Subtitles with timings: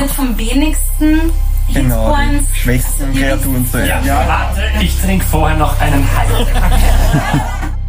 [0.00, 1.30] damit vom wenigsten
[1.72, 4.06] Genau, die schwächsten also Kreaturen zuerst.
[4.06, 6.46] Ja, warte, ich trinke vorher noch einen Heil.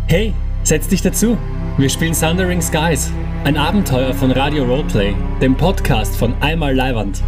[0.07, 1.37] Hey, setz dich dazu.
[1.77, 3.11] Wir spielen Thundering Skies,
[3.45, 7.23] ein Abenteuer von Radio Roleplay, dem Podcast von Einmal Leiwand.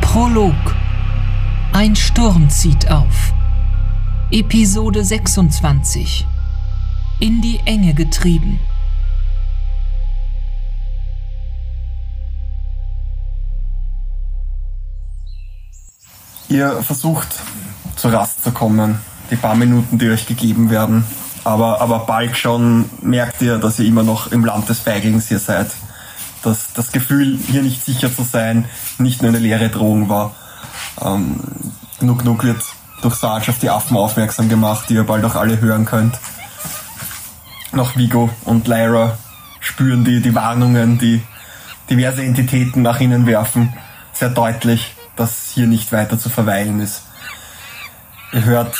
[0.00, 0.54] Prolog.
[1.74, 3.34] Ein Sturm zieht auf.
[4.30, 6.26] Episode 26.
[7.20, 8.58] In die Enge getrieben.
[16.48, 17.28] Ihr versucht
[17.96, 19.00] zur Rast zu kommen,
[19.30, 21.04] die paar Minuten, die euch gegeben werden.
[21.44, 25.38] Aber, aber bald schon merkt ihr, dass ihr immer noch im Land des Feiglings hier
[25.38, 25.70] seid.
[26.42, 28.66] Dass das Gefühl, hier nicht sicher zu sein,
[28.98, 30.34] nicht nur eine leere Drohung war.
[31.00, 31.40] Ähm,
[31.98, 32.62] genug, genug wird
[33.02, 36.18] durch Sarge auf die Affen aufmerksam gemacht, die ihr bald auch alle hören könnt.
[37.72, 39.18] Noch Vigo und Lyra
[39.60, 41.22] spüren die, die Warnungen, die
[41.90, 43.72] diverse Entitäten nach ihnen werfen,
[44.12, 47.02] sehr deutlich, dass hier nicht weiter zu verweilen ist.
[48.32, 48.76] Ihr hört,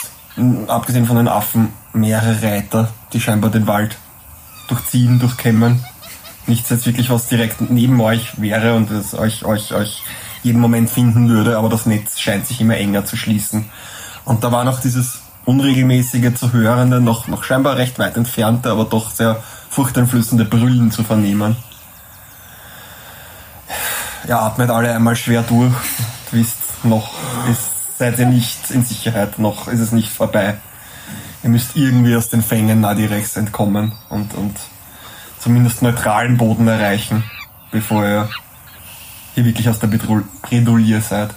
[0.68, 3.96] abgesehen von den Affen, mehrere Reiter, die scheinbar den Wald
[4.68, 5.84] durchziehen, durchkämmen.
[6.46, 10.02] Nichts jetzt wirklich, was direkt neben euch wäre und es euch, euch, euch
[10.42, 13.68] jeden Moment finden würde, aber das Netz scheint sich immer enger zu schließen.
[14.24, 18.84] Und da war noch dieses unregelmäßige zu hörende, noch, noch scheinbar recht weit entfernte, aber
[18.84, 21.56] doch sehr furchteinflößende Brüllen zu vernehmen.
[24.28, 25.74] Ihr atmet alle einmal schwer durch.
[26.32, 27.14] Wisst, noch
[27.50, 30.56] ist, seid ihr nicht in Sicherheit, noch ist es nicht vorbei.
[31.44, 34.56] Ihr müsst irgendwie aus den Fängen Nadirex entkommen und, und
[35.38, 37.22] zumindest neutralen Boden erreichen,
[37.70, 38.28] bevor ihr
[39.34, 41.30] hier wirklich aus der Bredouille seid.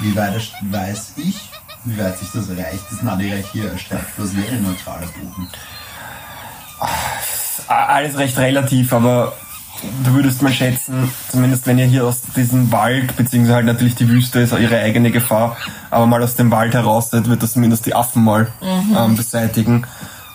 [0.00, 1.50] Wie weit weiß ich,
[1.84, 4.12] wie weit sich das erreicht, dass Nadirech hier erstreckt?
[4.16, 5.48] Was wäre ein neutraler Boden?
[7.66, 9.32] Alles recht relativ, aber
[10.04, 14.08] du würdest mal schätzen, zumindest wenn ihr hier aus diesem Wald, beziehungsweise halt natürlich die
[14.08, 15.56] Wüste ist ihre eigene Gefahr,
[15.90, 19.86] aber mal aus dem Wald heraus seid, wird das zumindest die Affen mal ähm, beseitigen.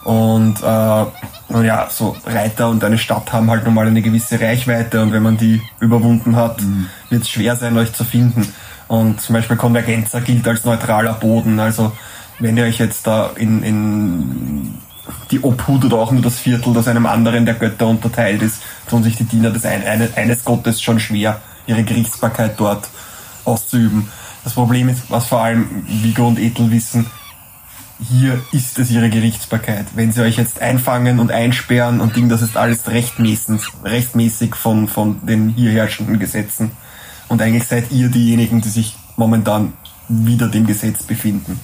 [0.04, 1.06] Und äh,
[1.50, 5.24] nun ja, so Reiter und eine Stadt haben halt normal eine gewisse Reichweite und wenn
[5.24, 6.62] man die überwunden hat,
[7.10, 8.48] wird es schwer sein, euch zu finden.
[8.88, 11.60] Und zum Beispiel Konvergenza gilt als neutraler Boden.
[11.60, 11.92] Also
[12.40, 14.78] wenn ihr euch jetzt da in, in
[15.32, 19.04] die Obhut oder auch nur das Viertel, das einem anderen der Götter unterteilt ist, tun
[19.04, 22.90] sich die Diener des ein, eine, eines Gottes schon schwer, ihre Gerichtsbarkeit dort
[23.46, 24.08] auszuüben.
[24.44, 27.08] Das Problem ist, was vor allem Vigo und Ethel wissen,
[28.00, 29.88] hier ist es ihre Gerichtsbarkeit.
[29.96, 34.88] Wenn sie euch jetzt einfangen und einsperren und Ding, das ist alles rechtmäßig, rechtmäßig von,
[34.88, 36.72] von den hier herrschenden Gesetzen.
[37.28, 39.74] Und eigentlich seid ihr diejenigen, die sich momentan
[40.08, 41.60] wieder dem Gesetz befinden.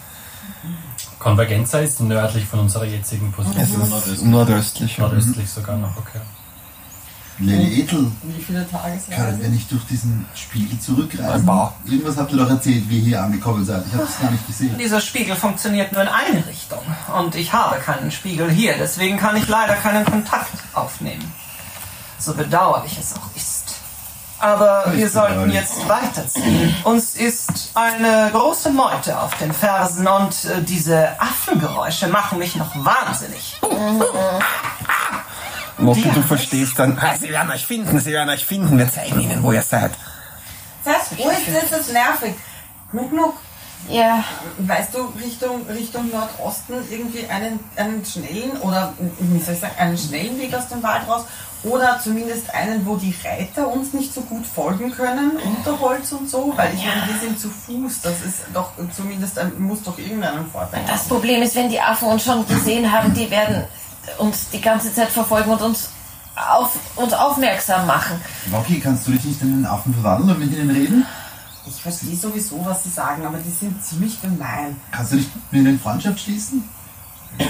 [1.23, 3.89] Konvergenza ist nördlich von unserer jetzigen Position.
[3.91, 4.97] Es ist nordöstlich.
[4.97, 6.19] Nordöstlich sogar noch, okay.
[7.39, 11.31] Lady Ethel, Wie viele Tage können wir nicht durch diesen Spiegel zurückreisen?
[11.31, 11.75] Ein paar.
[11.85, 13.85] Irgendwas habt ihr doch erzählt, wie ihr hier angekommen seid.
[13.87, 14.77] Ich habe es gar nicht gesehen.
[14.77, 16.79] Dieser Spiegel funktioniert nur in eine Richtung.
[17.17, 21.33] Und ich habe keinen Spiegel hier, deswegen kann ich leider keinen Kontakt aufnehmen.
[22.19, 23.62] So bedauerlich es auch ist.
[24.43, 26.75] Aber wir sollten jetzt weiterziehen.
[26.83, 32.75] Uns ist eine große Meute auf den Fersen und äh, diese Affengeräusche machen mich noch
[32.75, 33.57] wahnsinnig.
[35.77, 39.21] Moki, du verstehst dann, ah, sie werden euch finden, sie werden euch finden, wir zeigen
[39.21, 39.91] ihnen, wo ihr seid.
[40.83, 41.37] Das ruhig,
[41.69, 42.35] das ist nervig.
[42.91, 43.33] Genug, genug.
[43.87, 44.25] Ja,
[44.57, 49.97] Weißt du, Richtung, Richtung Nordosten irgendwie einen, einen schnellen oder, wie soll ich sagen, einen
[49.97, 51.23] schnellen Weg aus dem Wald raus
[51.63, 56.53] oder zumindest einen, wo die Reiter uns nicht so gut folgen können, Unterholz und so,
[56.55, 60.49] weil ich meine, wir sind zu Fuß, das ist doch zumindest, ein, muss doch irgendeinen
[60.51, 61.09] Vorteil das haben.
[61.09, 63.63] Problem ist, wenn die Affen uns schon gesehen haben, die werden
[64.17, 65.89] uns die ganze Zeit verfolgen und uns
[66.35, 68.19] auf uns aufmerksam machen.
[68.51, 71.05] Rocky, kannst du dich nicht in den Affen verwandeln und mit ihnen reden?
[71.65, 74.81] Ich verstehe sowieso, was sie sagen, aber die sind ziemlich gemein.
[74.91, 76.67] Kannst du nicht mit ihnen Freundschaft schließen?
[77.39, 77.45] Ja,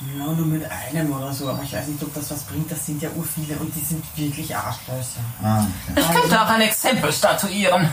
[0.00, 2.70] nur mit einem oder so, aber ich weiß nicht, ob das was bringt.
[2.70, 5.20] Das sind ja ur viele und die sind wirklich Arschlöcher.
[5.42, 6.00] Ah, okay.
[6.00, 7.88] Ich könnte auch ein Exempel statuieren.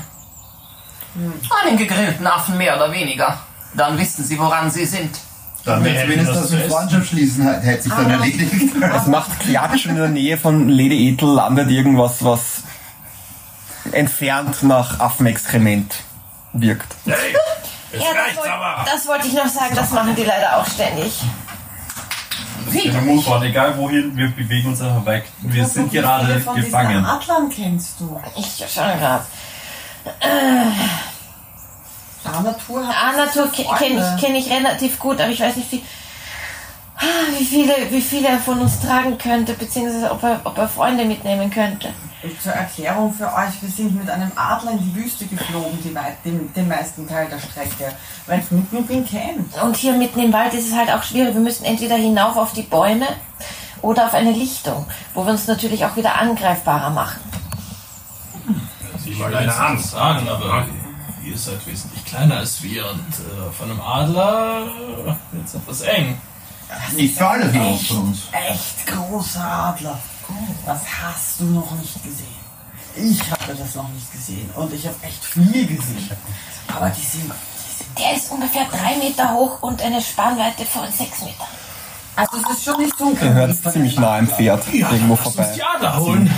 [1.65, 3.37] Einen gegrillten Affen mehr oder weniger.
[3.75, 5.17] Dann wissen sie, woran sie sind.
[5.63, 8.75] Dann wenn zumindest das mit Freundschaft schließen, hätte sich dann erledigt.
[8.95, 12.63] Es macht Klatschen in der Nähe von Lady Ethel, landet irgendwas, was
[13.91, 15.95] entfernt nach Affenexkrement
[16.53, 16.95] wirkt.
[17.93, 21.11] Ja, das, wollt, das wollte ich noch sagen, das machen die leider auch ständig.
[22.73, 25.25] Immer Mut fahren, egal wohin, wir bewegen uns einfach weg.
[25.41, 27.05] Wir sind wie gerade von gefangen.
[27.05, 28.19] Adlern kennst du?
[28.37, 29.23] Ich schon gerade.
[32.23, 35.83] A-Natur hat A-Natur ke- kenne ich, kenn ich relativ gut, aber ich weiß nicht, wie.
[36.97, 37.03] ah,
[37.37, 41.03] wie viele, wie viele er von uns tragen könnte, beziehungsweise ob er, ob er Freunde
[41.05, 41.89] mitnehmen könnte.
[42.43, 46.23] Zur Erklärung für euch, wir sind mit einem Adler in die Wüste geflogen, die weit,
[46.23, 47.95] den, den meisten Teil der Strecke,
[48.27, 49.59] weil Knut ihn kennt.
[49.59, 51.33] Und hier mitten im Wald ist es halt auch schwierig.
[51.33, 53.07] Wir müssen entweder hinauf auf die Bäume
[53.81, 54.85] oder auf eine Lichtung,
[55.15, 57.19] wo wir uns natürlich auch wieder angreifbarer machen.
[59.03, 60.67] Ich wollte eine Angst sagen, aber
[61.23, 65.81] ihr seid wesentlich kleiner als wir und äh, von einem Adler äh, wird es etwas
[65.81, 66.17] eng.
[66.95, 67.49] Nicht für alle.
[67.49, 68.27] Von uns.
[68.31, 69.99] Echt großer Adler.
[70.65, 72.41] Das hast du noch nicht gesehen.
[72.95, 76.11] Ich habe das noch nicht gesehen und ich habe echt viel gesehen.
[76.67, 77.31] Aber die sind,
[77.97, 81.47] Der ist ungefähr drei Meter hoch und eine Spannweite von sechs Metern.
[82.15, 85.25] also es ist schon nicht so Ihr hört es ziemlich nah am Pferd, irgendwo Lass
[85.25, 85.51] uns vorbei.
[85.55, 86.31] die Adler holen.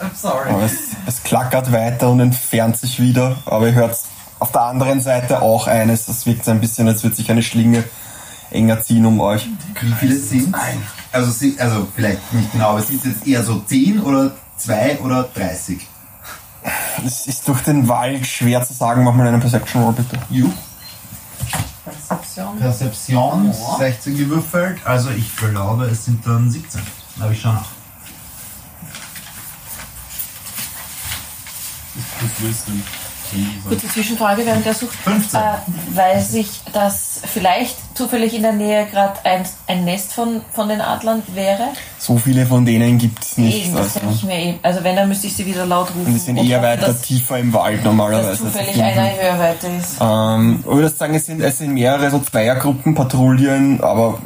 [0.00, 0.50] I'm sorry.
[0.50, 3.98] Aber es, es klackert weiter und entfernt sich wieder, aber ihr hört
[4.42, 6.06] auf der anderen Seite auch eines.
[6.06, 7.84] Das wirkt so ein bisschen, als würde sich eine Schlinge
[8.50, 9.48] enger ziehen um euch.
[9.80, 10.54] Wie viele sind
[11.12, 14.98] also, sie- also vielleicht nicht genau, aber sind es jetzt eher so 10 oder 2
[15.00, 15.86] oder 30?
[17.06, 19.04] Es ist durch den Wald schwer zu sagen.
[19.04, 20.18] Mach mal einen Perception Roll bitte.
[20.30, 20.50] Ju.
[21.84, 22.58] Perception.
[22.58, 26.80] Perzeption, 16 gewürfelt, also ich glaube es sind dann 17.
[27.20, 27.66] Aber ich schau nach.
[31.94, 32.82] Das Wisdom.
[33.68, 34.94] Kurze Zwischenfrage, während er sucht.
[35.04, 35.40] 15.
[35.40, 40.68] Äh, weiß ich, dass vielleicht zufällig in der Nähe gerade ein, ein Nest von, von
[40.68, 41.68] den Adlern wäre?
[41.98, 43.66] So viele von denen gibt es nicht.
[43.66, 44.58] Eben, das Also, ich mir eben.
[44.62, 46.06] Also wenn, dann müsste ich sie wieder laut rufen.
[46.06, 48.38] und die sind eher weiter dass, tiefer im Wald dass normalerweise.
[48.38, 48.98] zufällig zu finden.
[48.98, 49.96] einer in Hörweite ist.
[50.00, 54.18] Ähm, ich würde sagen, es sind, es sind mehrere so Zweiergruppen, Patrouillen, aber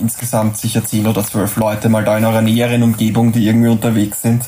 [0.00, 4.22] insgesamt sicher 10 oder 12 Leute mal da in eurer näheren Umgebung, die irgendwie unterwegs
[4.22, 4.44] sind.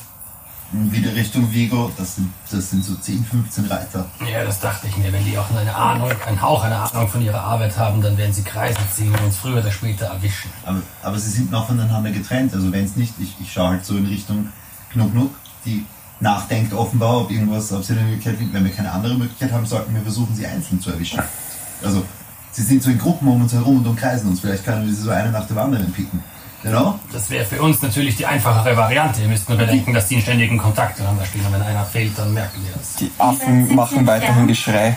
[0.91, 4.07] Wieder Richtung Vigo, das sind, das sind so 10, 15 Reiter.
[4.31, 5.13] Ja, das dachte ich mir.
[5.13, 8.17] Wenn die auch nur eine Ahnung, einen Hauch einer Ahnung von ihrer Arbeit haben, dann
[8.17, 10.51] werden sie Kreise ziehen und uns früher oder später erwischen.
[10.65, 12.53] Aber, aber sie sind noch voneinander getrennt.
[12.55, 14.49] Also wenn es nicht, ich, ich schaue halt so in Richtung
[14.93, 15.31] Knuck Knuck,
[15.65, 15.85] die
[16.21, 18.53] nachdenkt offenbar, ob irgendwas, ob sie eine Möglichkeit gibt.
[18.53, 21.21] Wenn wir keine andere Möglichkeit haben, sollten wir versuchen, sie einzeln zu erwischen.
[21.83, 22.05] Also,
[22.53, 24.41] sie sind so in Gruppen um uns herum und umkreisen uns.
[24.41, 26.23] Vielleicht können wir sie so eine nach der anderen picken.
[26.63, 26.99] Genau?
[27.13, 29.23] Das wäre für uns natürlich die einfachere Variante.
[29.23, 31.47] Ihr müsst nur bedenken, dass die in ständigen Kontakt zueinander stehen.
[31.47, 32.97] Und wenn einer fehlt, dann merken wir das.
[32.97, 34.97] Die Affen machen weiterhin Geschrei.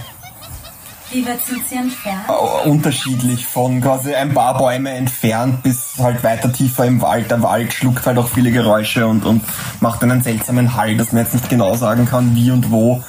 [1.11, 2.29] Wie weit sind sie entfernt?
[2.65, 7.31] Unterschiedlich von quasi ein paar Bäume entfernt bis halt weiter tiefer im Wald.
[7.31, 9.43] Der Wald schluckt halt auch viele Geräusche und, und
[9.79, 13.03] macht einen seltsamen Hall, dass man jetzt nicht genau sagen kann, wie und wo.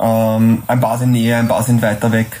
[0.00, 2.40] Ähm, ein paar sind näher, ein paar sind weiter weg.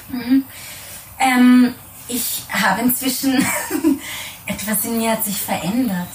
[1.20, 1.74] Ähm,
[2.08, 3.34] ich habe inzwischen
[4.48, 6.08] etwas in mir hat sich verändert.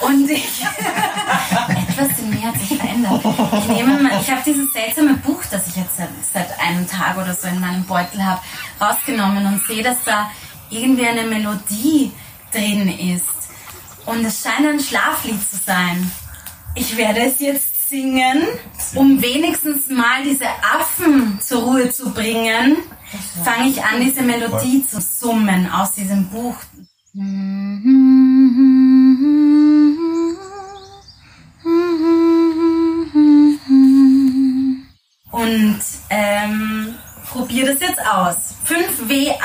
[0.00, 0.64] Und ich
[1.88, 3.20] etwas in mir hat sich verändert.
[3.58, 7.16] Ich nehme mal, ich habe dieses seltsame Buch, das ich jetzt seit, seit einem Tag
[7.16, 8.40] oder so in meinem Beutel habe,
[8.80, 10.30] rausgenommen und sehe, dass da
[10.70, 12.12] irgendwie eine Melodie
[12.52, 13.26] drin ist.
[14.06, 16.10] Und es scheint ein Schlaflied zu sein.
[16.74, 18.42] Ich werde es jetzt singen,
[18.94, 22.78] um wenigstens mal diese Affen zur Ruhe zu bringen.
[23.44, 26.56] Fange ich an, diese Melodie zu summen aus diesem Buch.
[27.14, 27.24] Und
[36.08, 36.94] ähm,
[37.30, 38.54] probiere das jetzt aus.
[38.66, 39.36] 5W8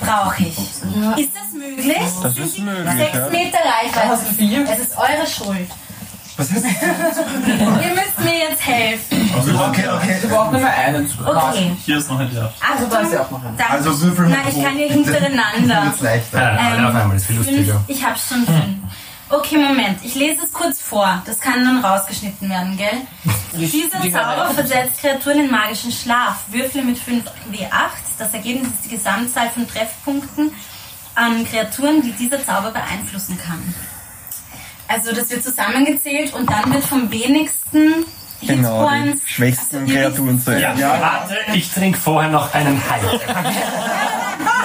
[0.00, 0.58] brauche ich.
[0.58, 1.96] Ist das möglich?
[2.22, 3.28] Das ist möglich, Sechs ja.
[3.28, 4.72] Meter Reichweite.
[4.72, 5.70] Es ist eure Schuld.
[6.40, 6.64] Was heißt
[7.84, 9.30] Ihr müsst mir jetzt helfen.
[9.36, 10.16] Okay, okay.
[10.22, 11.10] Wir brauchen immer einen.
[11.22, 11.76] Okay.
[11.84, 12.50] Hier ist noch ein Jahr.
[12.66, 13.54] Also da ist ja auch noch ein.
[13.68, 15.84] Also Würfel Nein, ich kann hier hintereinander.
[15.84, 16.40] Wird's leichter.
[16.40, 17.80] Ja, alle auf einmal ist viel fünf, lustiger.
[17.88, 18.78] ich habe schon fünf.
[19.28, 19.98] Okay, Moment.
[20.02, 21.22] Ich lese es kurz vor.
[21.26, 23.02] Das kann dann rausgeschnitten werden, gell?
[23.52, 26.44] Dieser Zauber versetzt Kreaturen in magischen Schlaf.
[26.48, 28.16] Würfle mit 5W8.
[28.18, 30.52] Das Ergebnis ist die Gesamtzahl von Treffpunkten
[31.14, 33.74] an Kreaturen, die dieser Zauber beeinflussen kann.
[34.92, 38.04] Also das wird zusammengezählt und dann wird vom wenigsten
[38.42, 40.78] Genau, die schwächsten also die- Kreaturen zuerst.
[40.80, 43.20] Ja, warte, ich trinke vorher noch einen Heil.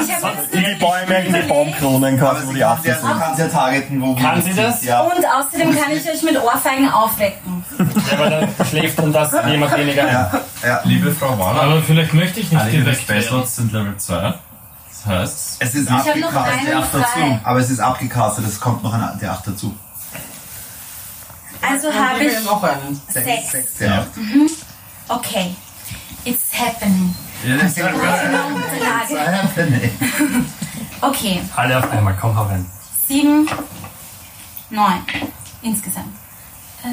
[0.07, 3.01] Ich habe jetzt Die, die Bäume, die Baumkronen quasi, wo sie die ja, sie sind.
[3.01, 4.83] kann ja targeten, wo Kann sie das?
[4.83, 5.01] Ja.
[5.01, 7.63] Und außerdem kann ich euch mit Ohrfeigen aufwecken.
[7.77, 10.11] Ja, aber dann schläft dann das jemand weniger.
[10.11, 10.31] Ja,
[10.65, 10.81] ja.
[10.83, 14.33] Liebe Frau Warner, Aber vielleicht möchte ich nicht direkt Spellslots sind Level 2.
[14.89, 16.35] Das heißt, Es ist abgecastet.
[16.35, 17.39] einen frei.
[17.43, 19.75] Aber es ist abgecastet, es kommt noch ein, der 8 dazu.
[21.69, 23.01] Also habe ich noch einen.
[23.09, 23.51] sechs.
[23.51, 24.07] 6, der 8.
[25.09, 25.55] Okay.
[26.23, 27.13] It's happening.
[27.45, 29.15] ja, das ist ja Unterlage.
[31.01, 31.41] Okay.
[31.55, 32.65] Alle auf einmal, komm, hau rein.
[33.07, 33.47] Sieben,
[34.71, 35.05] neun.
[35.61, 36.15] Insgesamt.
[36.83, 36.87] Äh,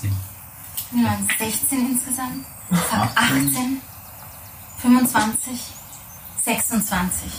[0.00, 0.16] Sieben.
[0.92, 1.26] Es?
[1.38, 2.44] 16 insgesamt?
[2.70, 3.80] Fuck, 18?
[4.78, 5.60] 25?
[6.44, 7.32] 26.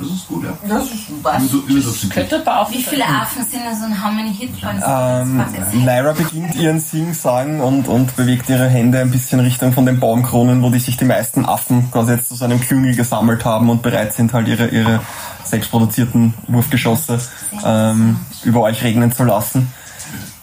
[0.00, 0.50] Das ist gut, ja.
[0.66, 0.92] Das ist
[1.22, 1.42] was.
[1.44, 2.10] Über- Überdurchschnittlich.
[2.10, 4.82] Könnte aber auch Wie viele Affen sind da so ein How many Hit Points?
[4.86, 5.44] Ähm,
[5.84, 10.62] Lyra beginnt ihren Sing-Sang und, und bewegt ihre Hände ein bisschen Richtung von den Baumkronen,
[10.62, 13.82] wo die sich die meisten Affen quasi jetzt zu so einem Klüngel gesammelt haben und
[13.82, 15.00] bereit sind, halt ihre, ihre
[15.44, 17.18] selbstproduzierten Wurfgeschosse
[17.64, 19.70] ähm, über euch regnen zu lassen.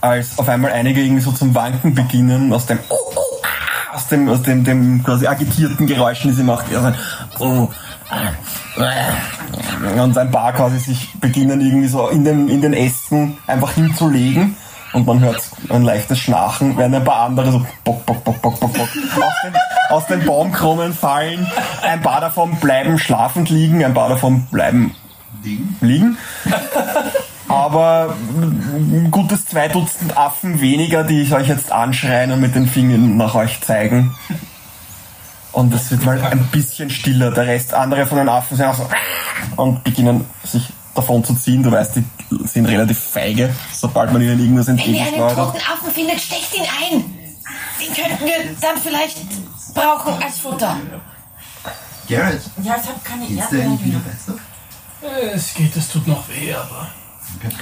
[0.02, 2.78] Als auf einmal einige irgendwie so zum Wanken beginnen, aus dem
[3.92, 6.96] aus dem, aus dem, dem quasi agitierten Geräuschen, die sie macht, eher so ein
[7.40, 7.70] oh,
[10.00, 14.56] und ein paar quasi sich beginnen irgendwie so in den, in den Ästen einfach hinzulegen
[14.94, 18.60] und man hört ein leichtes Schnarchen, während ein paar andere so bock, bock, bock, bock,
[18.60, 18.90] bock, bock
[19.22, 19.54] aus, den,
[19.90, 21.46] aus den Baumkronen fallen.
[21.84, 24.96] Ein paar davon bleiben schlafend liegen, ein paar davon bleiben
[25.82, 26.18] liegen.
[27.48, 32.68] Aber ein gutes zwei Dutzend Affen weniger, die ich euch jetzt anschreien und mit den
[32.68, 34.16] Fingern nach euch zeigen.
[35.58, 37.32] Und es wird mal ein bisschen stiller.
[37.32, 38.88] Der Rest, andere von den Affen sind auch so
[39.56, 41.64] und beginnen sich davon zu ziehen.
[41.64, 42.04] Du weißt, die
[42.48, 45.36] sind relativ feige, sobald man ihnen irgendwas Wenn ihr einen entgegenschleudert.
[45.54, 47.06] toten Affen findet, stecht ihn ein.
[47.82, 49.18] Den könnten wir dann vielleicht
[49.74, 50.78] brauchen als Futter.
[52.08, 54.04] Garrett, Ja, ich habe keine Erdbeeren.
[54.04, 54.38] besser?
[55.34, 56.88] Es geht, es tut noch weh, aber
[57.42, 57.54] geht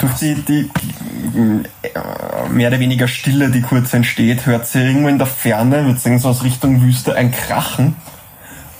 [0.00, 0.70] durch die, die
[1.82, 5.98] äh, mehr oder weniger Stille, die kurz entsteht, hört sie irgendwo in der Ferne, würde
[5.98, 7.96] sagen so aus Richtung Wüste, ein Krachen.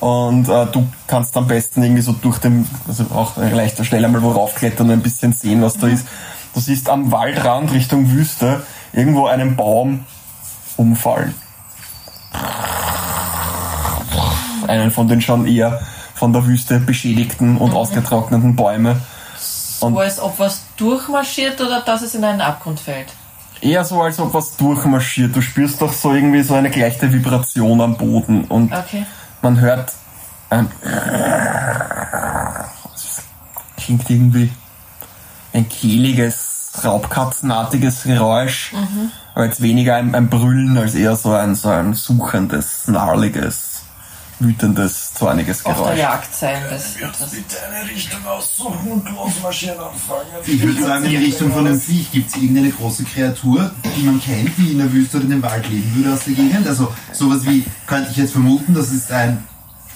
[0.01, 4.23] Und äh, du kannst am besten irgendwie so durch den, also auch leichter schnell einmal
[4.23, 6.07] wo raufklettern und ein bisschen sehen, was da ist.
[6.55, 10.05] Du siehst am Waldrand Richtung Wüste irgendwo einen Baum
[10.77, 11.35] umfallen.
[14.67, 15.81] Einen von den schon eher
[16.15, 18.97] von der Wüste beschädigten und ausgetrockneten Bäume.
[19.81, 23.09] So als ob was durchmarschiert oder dass es in einen Abgrund fällt.
[23.61, 25.35] Eher so, als ob was durchmarschiert.
[25.35, 29.07] Du spürst doch so irgendwie so eine leichte Vibration am Boden und Okay.
[29.43, 29.93] man hört
[30.51, 30.71] ein
[32.93, 33.23] Das
[33.85, 34.53] klingt irgendwie
[35.53, 38.73] ein kehliges, raubkatzenartiges Geräusch.
[38.73, 39.11] Mhm.
[39.35, 43.76] Aber jetzt weniger ein, ein Brüllen als eher so ein, so ein suchendes, snarliges,
[44.39, 45.99] wütendes, zorniges Auf der Geräusch.
[45.99, 46.63] Jagd sein.
[46.71, 47.31] Das etwas.
[47.31, 50.27] Bitte eine Richtung aussuchen und losmarschieren anfangen.
[50.47, 54.21] Ich würde sagen, in Richtung von dem Viech gibt es irgendeine große Kreatur, die man
[54.21, 56.67] kennt, die in der Wüste oder in dem Wald leben würde aus der Gegend.
[56.67, 59.45] Also sowas wie, könnte ich jetzt vermuten, das ist ein,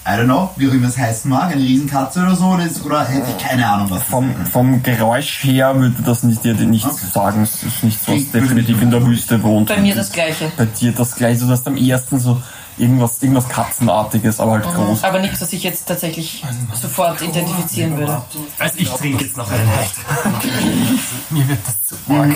[0.03, 2.83] I don't know, wie auch immer es heißen mag, eine Riesenkatze oder so, oder, ist,
[2.83, 6.91] oder hätte ich keine Ahnung, was Vom, vom Geräusch her würde das nicht, dir nicht
[6.91, 7.43] sagen.
[7.43, 9.69] Es ist nichts, was definitiv in der Wüste wohnt.
[9.69, 10.51] Bei mir das Gleiche.
[10.57, 11.45] Bei dir das gleiche.
[11.45, 12.41] Du hast am ersten so
[12.77, 15.03] irgendwas, irgendwas Katzenartiges, aber halt groß.
[15.03, 18.21] Aber nichts, was ich jetzt tatsächlich sofort identifizieren würde.
[18.57, 19.95] Also ich trinke jetzt noch einen Hecht.
[21.29, 22.31] Mir wird das zu arg.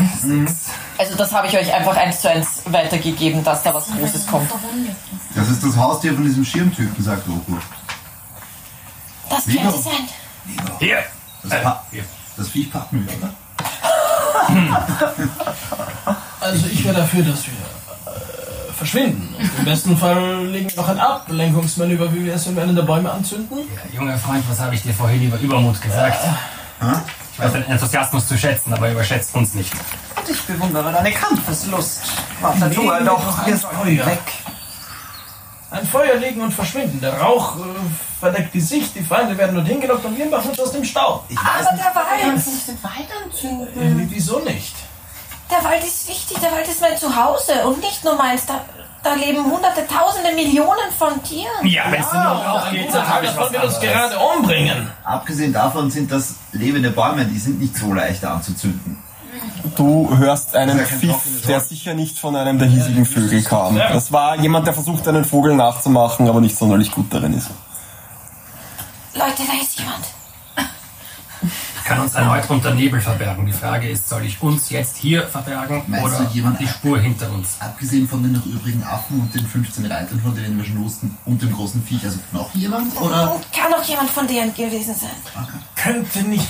[0.97, 4.49] Also das habe ich euch einfach eins zu eins weitergegeben, dass da was Großes kommt.
[5.35, 7.57] Das ist das Haustier von diesem Schirmtypen, sagt Oku.
[9.29, 10.09] Das Lieber- könnte sein.
[10.79, 10.99] Hier!
[11.43, 11.83] Das, pa
[12.37, 13.33] das Viech packen wir, oder?
[16.45, 17.74] Also ich wäre dafür, dass wir äh,
[18.75, 19.33] verschwinden.
[19.37, 22.75] Und Im besten Fall legen wir noch ein Ablenkungsmanöver, wie wir es, wenn wir einen
[22.75, 23.57] der Bäume anzünden.
[23.59, 26.19] Ja, junger Freund, was habe ich dir vorhin über Übermut gesagt?
[27.33, 29.71] Ich weiß deinen Enthusiasmus zu schätzen, aber überschätzt uns nicht.
[30.15, 32.01] Und ich bewundere deine Kampfeslust.
[32.41, 33.45] Warte, tu Legen doch.
[33.47, 34.05] wir Feuer.
[34.05, 34.19] weg.
[35.71, 37.01] Ein Feuer legen und verschwinden.
[37.01, 37.61] Der Rauch äh,
[38.19, 41.25] verdeckt die Sicht, die Feinde werden dort hingelockt und wir machen uns aus dem Staub.
[41.27, 41.83] Ich weiß Aber nicht.
[41.83, 44.01] der Wald, Kannst du nicht den Wald anzünden?
[44.01, 44.75] Äh, wieso nicht?
[45.51, 46.37] Der Wald ist wichtig.
[46.39, 48.45] Der Wald ist mein Zuhause und nicht nur meins.
[48.45, 48.61] Da,
[49.03, 51.65] da leben hunderte, tausende, Millionen von Tieren.
[51.65, 54.89] Ja, wenn es nur Ein geht, dann habe ich was wird uns gerade umbringen.
[55.03, 59.03] Abgesehen davon sind das lebende Bäume, die sind nicht so leicht anzuzünden.
[59.75, 63.75] Du hörst einen Pfiff, der sicher nicht von einem der hiesigen Vögel kam.
[63.75, 67.49] Das war jemand, der versucht, einen Vogel nachzumachen, aber nicht sonderlich gut darin ist.
[69.13, 70.14] Leute, da ist jemand.
[71.85, 73.45] Kann uns erneut unter Nebel verbergen.
[73.45, 77.31] Die Frage ist, soll ich uns jetzt hier verbergen Meinst oder jemand- die Spur hinter
[77.31, 77.57] uns?
[77.59, 81.17] Abgesehen von den noch übrigen Affen und den 15 Reitern, von denen wir schon wussten,
[81.25, 82.99] und dem großen Viech, also noch jemand?
[82.99, 83.39] Oder?
[83.55, 85.45] Kann auch jemand von denen gewesen sein.
[85.75, 86.47] Könnte nicht.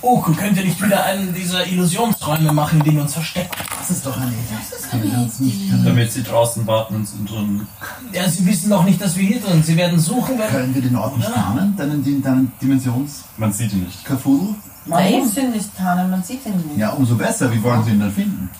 [0.00, 3.50] Oku könnte nicht wieder einen dieser Illusionsräume machen, in denen wir uns verstecken.
[3.78, 4.56] Das ist doch eine Idee.
[4.70, 5.72] Das wir uns nicht.
[5.84, 7.66] Damit sie draußen warten und sind drin.
[8.12, 9.66] Ja, sie wissen noch nicht, dass wir hier drin sind.
[9.66, 10.48] Sie werden suchen, wenn.
[10.48, 11.76] Können wir den Ort nicht tarnen?
[11.76, 14.04] Deinen, deinen Dimensions Man sieht ihn nicht.
[14.04, 14.54] Kafudel?
[14.86, 15.18] Man Nein.
[15.18, 16.78] muss ihn nicht tarnen, man sieht ihn nicht.
[16.78, 17.52] Ja, umso besser.
[17.52, 18.50] Wie wollen Sie ihn dann finden?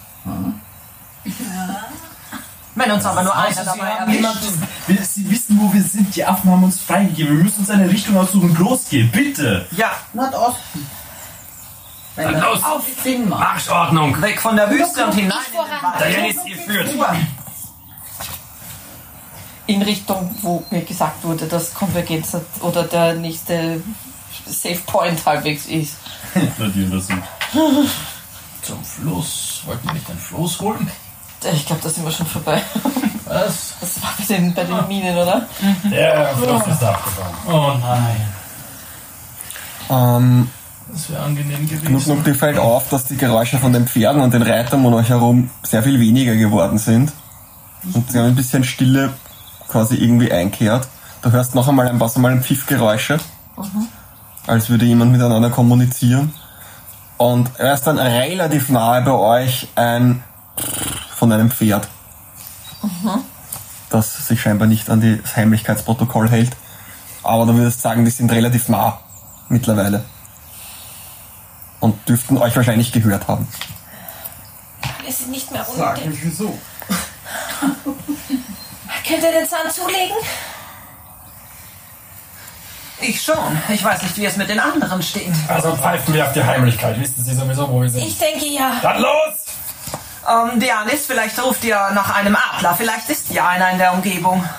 [2.75, 4.17] Wenn uns aber nur einer dabei haben erwischt.
[4.17, 4.63] jemanden.
[4.87, 6.15] Will Sie wissen, wo wir sind.
[6.15, 7.37] Die Affen haben uns freigegeben.
[7.37, 9.11] Wir müssen uns eine Richtung aussuchen und losgehen.
[9.11, 9.67] Bitte.
[9.73, 10.87] Ja, Nordosten.
[12.19, 12.65] Wenn Dann los.
[12.65, 13.41] auf Sinn macht.
[13.41, 14.21] Marschordnung.
[14.21, 16.35] Weg von der Wüste und hinein in den Wald.
[16.35, 16.89] Dianis, ihr führt.
[19.69, 23.81] In Richtung, wo mir gesagt wurde, dass Konvergenz hat oder der nächste
[24.47, 25.97] Safe Point halbwegs ist.
[26.35, 27.23] Die untersucht.
[28.63, 29.63] Zum Fluss.
[29.67, 30.91] Wollten wir nicht den Floß holen?
[31.53, 32.61] Ich glaube, da sind wir schon vorbei.
[33.27, 33.75] Was?
[33.81, 35.47] Das war bei den, bei den Minen, oder?
[35.85, 37.35] Der Fluss ist abgefahren.
[37.47, 38.35] Oh nein.
[39.91, 40.51] Ähm,
[40.91, 42.05] Das wäre angenehm Genug, gewesen.
[42.05, 45.11] genug dir fällt auf, dass die Geräusche von den Pferden und den Reitern um euch
[45.11, 47.13] herum sehr viel weniger geworden sind.
[47.93, 49.13] Und sie haben ein bisschen Stille
[49.69, 50.89] quasi irgendwie einkehrt.
[51.23, 53.19] Du hörst noch einmal ein paar so mal ein Pfiffgeräusche,
[54.47, 56.35] als würde jemand miteinander kommunizieren.
[57.17, 60.23] Und erst dann relativ nahe bei euch ein
[61.15, 61.89] von einem Pferd,
[63.91, 66.57] das sich scheinbar nicht an das Heimlichkeitsprotokoll hält.
[67.25, 69.01] Aber du würdest sagen, die sind relativ nah
[69.49, 70.05] mittlerweile
[71.81, 73.49] und dürften euch wahrscheinlich gehört haben.
[75.03, 76.13] Wir sind nicht mehr Sag unten.
[76.13, 76.59] ich wieso.
[79.07, 80.17] Könnt ihr den Zahn zulegen?
[83.01, 83.63] Ich schon.
[83.69, 85.33] Ich weiß nicht, wie es mit den anderen steht.
[85.47, 87.01] Also pfeifen wir auf die Heimlichkeit.
[87.01, 88.03] Wissen Sie sowieso, wo wir sind.
[88.05, 88.73] Ich denke ja.
[88.83, 89.47] Dann los!
[90.29, 92.75] Ähm, Dianis, vielleicht ruft ihr nach einem Adler.
[92.77, 94.45] Vielleicht ist ja einer in der Umgebung.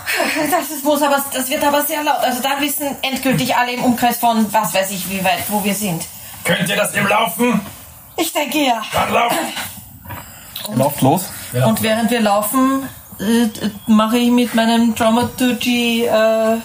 [0.51, 2.19] Das ist muss aber das wird aber sehr laut.
[2.19, 5.73] Also dann wissen endgültig alle im Umkreis von was weiß ich wie weit wo wir
[5.75, 6.03] sind.
[6.43, 7.62] Könnt ihr das im Laufen?
[8.17, 8.81] Ich denke ja.
[8.91, 9.38] Dann laufen!
[10.75, 11.29] Lauft los.
[11.65, 12.84] Und während wir laufen,
[13.19, 13.48] äh,
[13.88, 16.58] mache ich mit meinem Dramaturgy äh,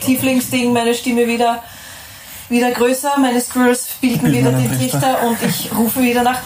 [0.00, 1.62] Tieflingsding meine Stimme wieder
[2.48, 3.18] wieder größer.
[3.18, 5.00] Meine Squirrels bilden wieder den Trichter.
[5.00, 6.44] Trichter und ich rufe wieder nach Natur.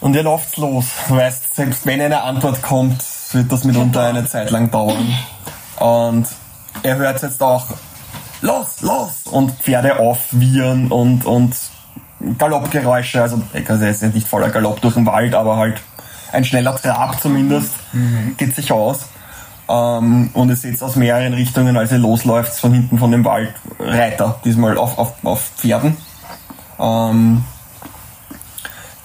[0.00, 0.86] Und ihr lauft los.
[1.08, 3.02] Du weißt, selbst wenn eine Antwort kommt,
[3.32, 5.14] wird das mitunter eine Zeit lang dauern.
[5.78, 6.26] Und
[6.82, 7.66] er hört jetzt auch
[8.40, 11.54] los, los und Pferde aufwiehern und, und
[12.38, 15.80] Galoppgeräusche, also also ist jetzt nicht voller Galopp durch den Wald, aber halt
[16.32, 17.72] ein schneller Trab zumindest,
[18.36, 19.06] geht sich aus.
[19.68, 23.54] Ähm, und ihr seht aus mehreren Richtungen, als ihr losläuft, von hinten von dem Wald
[23.78, 25.96] Reiter, diesmal auf, auf, auf Pferden.
[26.78, 27.44] Ähm,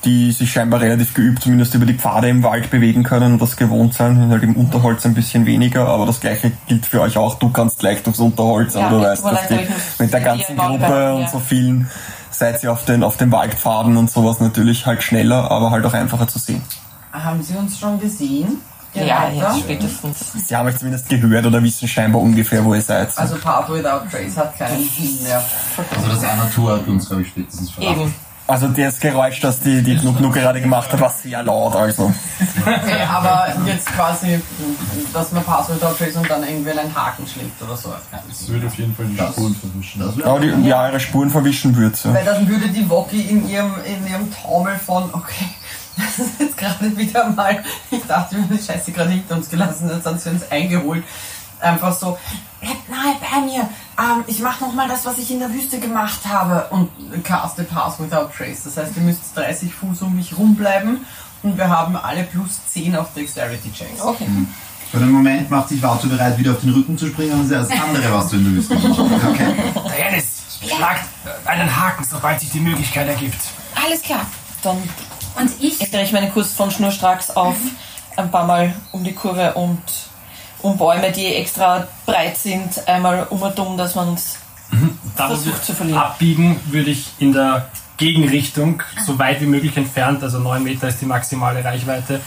[0.06, 3.58] die sich scheinbar relativ geübt, zumindest über die Pfade im Wald bewegen können und das
[3.58, 7.18] gewohnt sein, sind halt im Unterholz ein bisschen weniger, aber das gleiche gilt für euch
[7.18, 7.36] auch.
[7.36, 10.56] Du kannst leicht durchs Unterholz, Ja, aber du mit weißt, dass die, mit der ganzen
[10.56, 11.28] Gruppe bleiben, und ja.
[11.30, 11.90] so vielen
[12.30, 15.94] seid ihr auf den, auf den Waldpfaden und sowas natürlich halt schneller, aber halt auch
[15.94, 16.62] einfacher zu sehen.
[17.12, 18.62] Haben Sie uns schon gesehen?
[18.94, 19.36] Ja, Reiter?
[19.36, 20.48] jetzt spätestens.
[20.48, 23.18] Sie haben euch zumindest gehört oder wissen scheinbar ungefähr, wo ihr seid.
[23.18, 25.44] Also Path Without Trace hat keinen Sinn mehr.
[25.96, 28.02] Also das eine Tour hat uns, glaube ich, spätestens verraten.
[28.02, 28.14] Eben.
[28.48, 32.14] Also das Geräusch, das die, die Gnuk Gnuk gerade gemacht hat, war sehr laut, also.
[32.60, 34.40] Okay, aber jetzt quasi,
[35.12, 37.92] dass man Without Trace und dann irgendwie einen Haken schlägt oder so.
[38.12, 40.00] Das würde auf jeden Fall die Spuren verwischen.
[40.00, 42.14] Das Aber die, ja, ihre Spuren verwischen würdet ja.
[42.14, 45.50] Weil dann würde die Wokki in ihrem, in ihrem Taumel von, okay,
[45.98, 49.50] das ist jetzt gerade wieder mal, ich dachte, wir haben die Scheiße gerade hinter uns
[49.50, 51.04] gelassen, jetzt haben sie uns eingeholt.
[51.60, 52.18] Einfach so,
[52.60, 56.22] bleibt nahe bei mir, ähm, ich mache nochmal das, was ich in der Wüste gemacht
[56.28, 56.90] habe und
[57.24, 58.64] caste Pass Without Trace.
[58.64, 61.06] Das heißt, ihr müsst 30 Fuß um mich rumbleiben
[61.44, 64.02] und wir haben alle plus 10 auf Dexterity Checks.
[64.02, 64.28] Okay.
[64.92, 67.70] Für den Moment macht sich Vato bereit, wieder auf den Rücken zu springen und das
[67.70, 69.00] andere, was du in der Wüste machst.
[69.00, 69.54] Okay.
[69.98, 71.06] Dianis, schlagt
[71.46, 73.40] einen Haken, sobald sich die Möglichkeit ergibt.
[73.76, 74.26] Alles klar.
[74.62, 77.56] Dann Und ich, ändere ich meinen Kurs von schnurstracks auf
[78.16, 79.82] ein paar Mal um die Kurve und
[80.66, 84.18] um Bäume, die extra breit sind, einmal um und um, dass man
[85.16, 86.00] Da wo versucht zu verlieren.
[86.00, 91.00] abbiegen, würde ich in der Gegenrichtung, so weit wie möglich entfernt, also 9 Meter ist
[91.02, 92.20] die maximale Reichweite,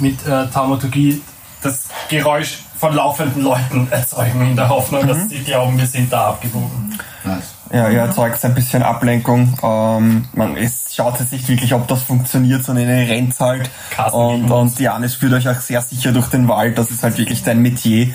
[0.00, 1.22] mit äh, Taumaturgie
[1.62, 6.30] das Geräusch von laufenden Leuten erzeugen, in der Hoffnung, dass sie glauben, wir sind da
[6.30, 6.98] abgebogen.
[7.22, 7.53] Nice.
[7.72, 9.56] Ja, ihr erzeugt ein bisschen Ablenkung.
[9.62, 13.70] Ähm, man, es schaut jetzt nicht wirklich, ob das funktioniert, sondern ihr rennt halt.
[13.90, 16.78] Carsten Und, und Janis führt euch auch sehr sicher durch den Wald.
[16.78, 18.08] Das ist halt wirklich dein Metier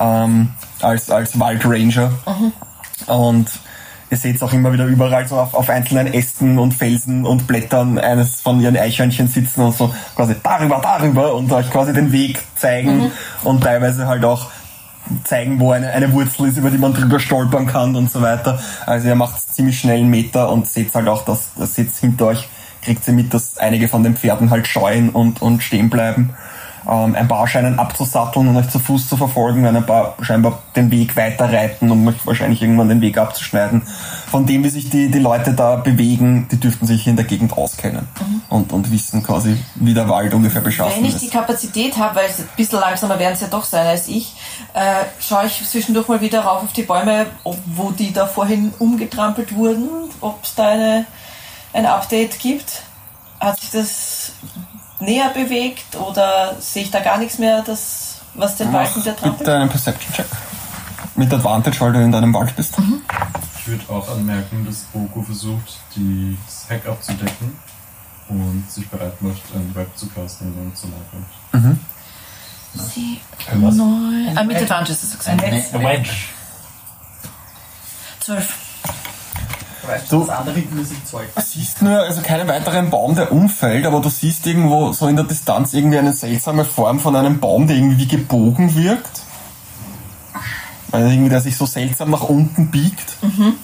[0.00, 2.10] ähm, als, als Waldranger.
[3.06, 3.50] Und
[4.10, 7.98] ihr seht auch immer wieder überall so auf, auf einzelnen Ästen und Felsen und Blättern
[7.98, 12.40] eines von ihren Eichhörnchen sitzen und so quasi darüber, darüber und euch quasi den Weg
[12.56, 13.10] zeigen
[13.44, 14.50] und teilweise halt auch
[15.24, 18.58] zeigen, wo eine, eine Wurzel ist, über die man drüber stolpern kann und so weiter.
[18.86, 22.26] Also ihr macht ziemlich schnell einen Meter und seht halt auch, dass das jetzt hinter
[22.26, 22.48] euch
[22.86, 26.34] kriegt ihr mit, dass einige von den Pferden halt scheuen und, und stehen bleiben.
[26.88, 30.60] Ähm, ein paar scheinen abzusatteln und euch zu Fuß zu verfolgen, während ein paar scheinbar
[30.76, 33.82] den Weg weiter reiten, um euch wahrscheinlich irgendwann den Weg abzuschneiden.
[34.30, 37.52] Von dem, wie sich die, die Leute da bewegen, die dürften sich in der Gegend
[37.52, 38.08] auskennen.
[38.48, 41.22] und, und wissen quasi, wie der Wald ungefähr beschaffen Wenn ich ist.
[41.22, 44.34] die Kapazität habe, weil es ein bisschen langsamer werden es ja doch sein als ich,
[44.74, 48.72] äh, schaue ich zwischendurch mal wieder rauf auf die Bäume, ob, wo die da vorhin
[48.78, 49.88] umgetrampelt wurden,
[50.20, 51.06] ob es da eine,
[51.72, 52.82] ein Update gibt.
[53.40, 54.25] Hat sich das
[55.00, 59.38] näher bewegt oder sehe ich da gar nichts mehr, das, was den Wald wieder trampelt?
[59.38, 60.26] Bitte einen Perception-Check.
[61.14, 62.74] Mit Advantage, weil du in deinem Wald bist.
[63.60, 67.58] Ich würde auch anmerken, dass Boko versucht, die- das Heck abzudecken
[68.28, 71.64] und sich bereit macht, ein Web zu casten, wenn er zu nahe kommt.
[71.64, 71.80] Mhm.
[72.74, 73.20] Sie,
[73.54, 73.74] Was?
[73.74, 75.42] neun, ah, mit Advantage hast du gesagt.
[75.42, 76.10] Ein Wedge.
[78.20, 78.54] Zwölf.
[80.10, 81.28] Du Das andere Musikzeug.
[81.36, 85.24] siehst nur also keinen weiteren Baum, der umfällt, aber du siehst irgendwo so in der
[85.24, 89.22] Distanz irgendwie eine seltsame Form von einem Baum, der irgendwie wie gebogen wirkt.
[90.92, 93.16] Also irgendwie, der sich so seltsam nach unten biegt.
[93.22, 93.54] Mhm.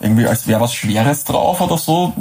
[0.00, 2.12] Irgendwie als wäre was Schweres drauf oder so.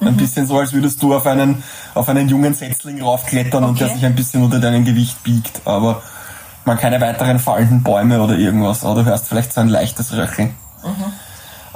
[0.00, 0.16] Ein Mhm.
[0.18, 1.62] bisschen so, als würdest du auf einen,
[1.94, 3.96] auf einen jungen Setzling raufklettern und der Okay.
[3.96, 5.62] sich ein bisschen unter deinem Gewicht biegt.
[5.64, 6.02] Aber
[6.66, 8.84] man keine weiteren fallenden Bäume oder irgendwas.
[8.84, 10.54] Aber du hörst vielleicht so ein leichtes Röcheln.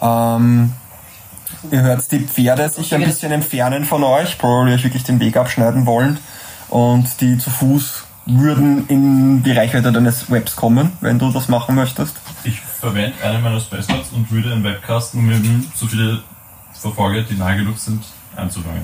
[0.02, 0.72] Ähm,
[1.70, 5.36] ihr hört die Pferde sich ein bisschen entfernen von euch, probably euch wirklich den Weg
[5.36, 6.18] abschneiden wollen.
[6.68, 11.74] Und die zu Fuß würden in die Reichweite deines Webs kommen, wenn du das machen
[11.74, 12.16] möchtest.
[12.44, 16.22] Ich verwende einen meiner Spellslots und würde einen Webcasten, um eben so viele
[16.72, 18.04] Verfolger, die nahe genug sind,
[18.36, 18.82] einzufangen.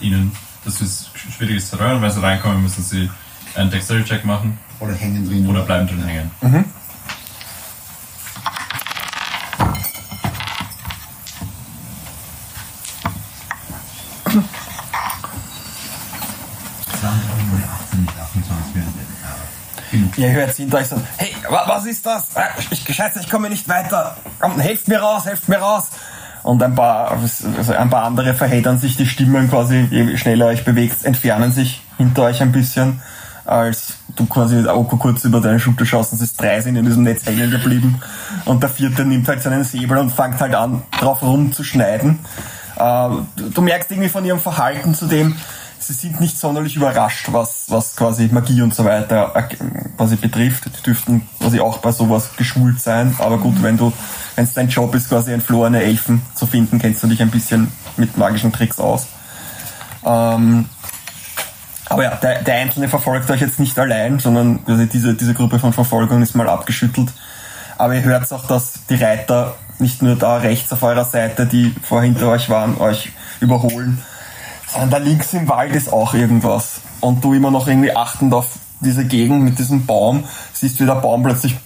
[0.00, 0.32] Ihnen,
[0.64, 3.08] das ist schwieriges Terrain, weil sie reinkommen, müssen sie
[3.54, 4.58] einen Dexterity-Check machen.
[4.80, 5.46] Oder hängen drin.
[5.46, 6.30] Oder bleiben drin hängen.
[6.42, 6.64] Mhm.
[20.16, 22.36] Ihr hört sie hinter euch so, hey, wa was ist das?
[22.36, 24.16] Ah, Ich scheiße, ich komme nicht weiter.
[24.40, 25.88] Komm, helft mir raus, helft mir raus.
[26.42, 30.64] Und ein paar, also ein paar andere verheddern sich die Stimmen quasi, je schneller euch
[30.64, 33.00] bewegt, entfernen sich hinter euch ein bisschen,
[33.46, 37.02] als du quasi Oko kurz über deine Schulter schaust und ist drei sind in diesem
[37.02, 38.00] Netz hängen geblieben.
[38.44, 42.18] Und der vierte nimmt halt seinen Säbel und fängt halt an, drauf rumzuschneiden.
[42.76, 45.36] Äh, du merkst irgendwie von ihrem Verhalten zu dem,
[45.86, 49.42] sie sind nicht sonderlich überrascht, was, was quasi Magie und so weiter äh,
[49.96, 50.64] quasi betrifft.
[50.66, 53.14] Die dürften quasi auch bei sowas geschult sein.
[53.18, 53.92] Aber gut, wenn du,
[54.36, 57.70] wenn es dein Job ist, quasi entflohene Elfen zu finden, kennst du dich ein bisschen
[57.96, 59.06] mit magischen Tricks aus.
[60.04, 60.68] Ähm,
[61.86, 65.58] aber ja, der, der Einzelne verfolgt euch jetzt nicht allein, sondern quasi diese, diese Gruppe
[65.58, 67.12] von Verfolgung ist mal abgeschüttelt.
[67.76, 71.74] Aber ihr hört auch, dass die Reiter nicht nur da rechts auf eurer Seite, die
[71.82, 74.02] vor hinter euch waren, euch überholen,
[74.90, 76.80] da links im Wald ist auch irgendwas.
[77.00, 78.46] Und du immer noch irgendwie achtend auf
[78.80, 81.56] diese Gegend mit diesem Baum, siehst wie der Baum plötzlich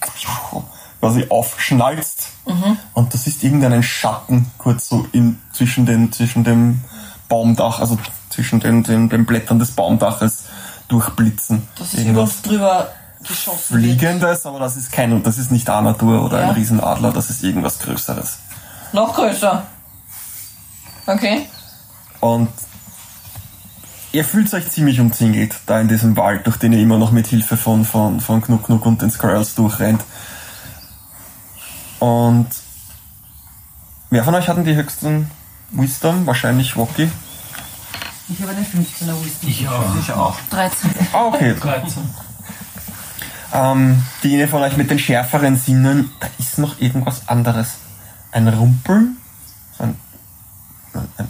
[0.99, 2.77] quasi aufschnalzt Mhm.
[2.93, 6.81] und du siehst irgendeinen Schatten kurz so in, zwischen, den, zwischen dem
[7.27, 7.97] Baumdach, also
[8.29, 10.45] zwischen den, den, den Blättern des Baumdaches
[10.87, 11.67] durchblitzen.
[11.77, 12.89] Das ist über uns drüber
[13.23, 13.75] geschossen.
[13.75, 13.83] wird.
[13.83, 16.47] Fliegendes, aber das ist kein, das ist nicht Armatur oder Ja.
[16.49, 18.39] ein Riesenadler, das ist irgendwas Größeres.
[18.93, 19.63] Noch größer.
[21.05, 21.47] Okay.
[22.19, 22.49] Und
[24.11, 27.27] ihr fühlt euch ziemlich umzingelt da in diesem Wald, durch den ihr immer noch mit
[27.27, 30.03] Hilfe von, von, von Knuck Knuck und den Squirrels durchrennt.
[31.99, 32.47] Und
[34.09, 35.29] wer von euch hat denn die höchsten
[35.71, 36.25] Wisdom?
[36.25, 37.09] Wahrscheinlich Rocky.
[38.29, 39.49] Ich habe eine 15er Wisdom.
[39.49, 39.95] Ich auch.
[39.99, 40.37] Ich auch.
[40.49, 40.91] 13.
[41.13, 41.55] Ah, okay.
[43.51, 47.77] Ähm, die von euch mit den schärferen Sinnen, da ist noch irgendwas anderes.
[48.31, 49.17] Ein Rumpeln?
[49.79, 49.95] Ein,
[50.93, 51.27] ein,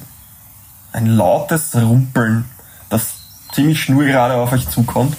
[0.92, 2.44] ein lautes Rumpeln,
[2.89, 3.13] das
[3.54, 5.17] ziemlich schnurgerade auf euch zukommt.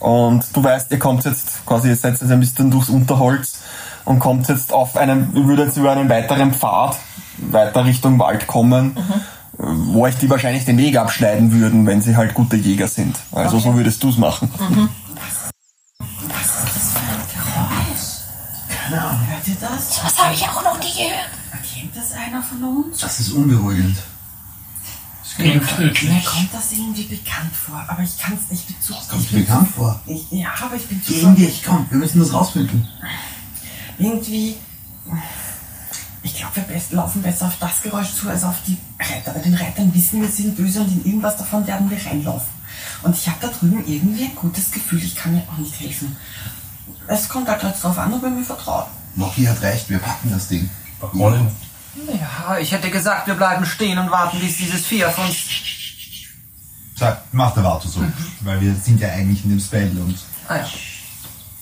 [0.00, 3.60] Und du weißt, ihr kommt jetzt quasi, ihr seid jetzt ein bisschen durchs Unterholz
[4.04, 6.98] und kommt jetzt auf einen, ihr würdet jetzt über einen weiteren Pfad
[7.38, 8.98] weiter Richtung Wald kommen,
[9.56, 13.16] wo euch die wahrscheinlich den Weg abschneiden würden, wenn sie halt gute Jäger sind.
[13.32, 14.50] Also so würdest du es machen.
[14.58, 14.88] Mhm.
[18.68, 20.04] Keine Ahnung, hört ihr das?
[20.04, 21.30] Was habe ich auch noch nie gehört?
[21.50, 22.98] Erkennt das einer von uns?
[22.98, 23.96] Das ist unberuhigend.
[25.36, 28.96] Mir, mir kommt das irgendwie bekannt vor, aber ich kann es nicht bezug.
[29.08, 30.00] Kommt dir bekannt vor?
[30.06, 32.86] Ich, ja, aber ich bin zu Gegen dich, komm, wir müssen das rausfinden.
[33.98, 34.56] Irgendwie.
[36.22, 39.32] Ich glaube, wir best, laufen besser auf das Geräusch zu als auf die Reiter.
[39.32, 42.48] Bei den Reitern wissen wir, sie sind böse und in irgendwas davon werden wir reinlaufen.
[43.02, 46.16] Und ich habe da drüben irgendwie ein gutes Gefühl, ich kann mir auch nicht helfen.
[47.08, 48.86] Es kommt halt jetzt drauf an, ob ihr mir vertraut.
[49.16, 50.70] Loki hat recht, wir packen das Ding.
[51.12, 51.50] Rollen.
[51.96, 55.36] Ja, ich hätte gesagt, wir bleiben stehen und warten, bis dieses Vieh auf uns.
[56.96, 58.04] Sag, mach der Warte so.
[58.40, 60.18] Weil wir sind ja eigentlich in dem Spell und.
[60.48, 60.68] Ah ja.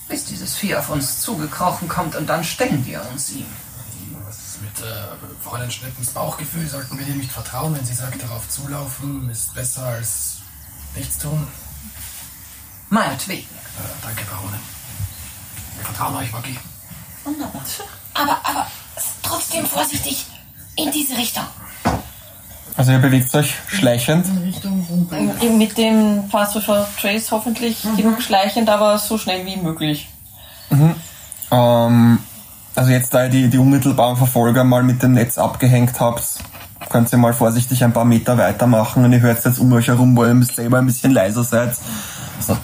[0.09, 3.47] Bis dieses Vieh auf uns zugekrochen kommt und dann stellen wir uns ihm.
[4.27, 8.23] Was ist mit äh, Fräulein Schneppens Bauchgefühl sollten wir ihr nicht vertrauen, wenn sie sagt,
[8.23, 10.39] darauf zulaufen ist besser als
[10.95, 11.47] nichts tun.
[12.91, 13.43] Meinetwegen.
[13.43, 14.61] Äh, danke, Baronin.
[15.77, 16.59] Wir vertrauen euch, Magie.
[17.25, 17.63] Wunderbar.
[18.15, 18.67] Aber, aber
[19.33, 20.27] trotzdem vorsichtig
[20.77, 21.45] in diese Richtung.
[22.77, 24.27] Also ihr bewegt euch schleichend.
[25.57, 30.09] Mit dem Pass for Trace hoffentlich genug schleichend, aber so schnell wie möglich.
[30.71, 30.95] Mhm.
[31.51, 32.19] Ähm,
[32.75, 36.25] also jetzt, da ihr die, die unmittelbaren Verfolger mal mit dem Netz abgehängt habt,
[36.89, 40.17] könnt ihr mal vorsichtig ein paar Meter weitermachen und ihr hört jetzt um euch herum,
[40.17, 41.77] wo ihr selber ein bisschen leiser seid.
[42.41, 42.57] So,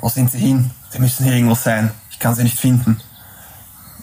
[0.00, 0.70] wo sind sie hin?
[0.90, 1.90] Sie müssen hier irgendwo sein.
[2.10, 3.00] Ich kann sie nicht finden.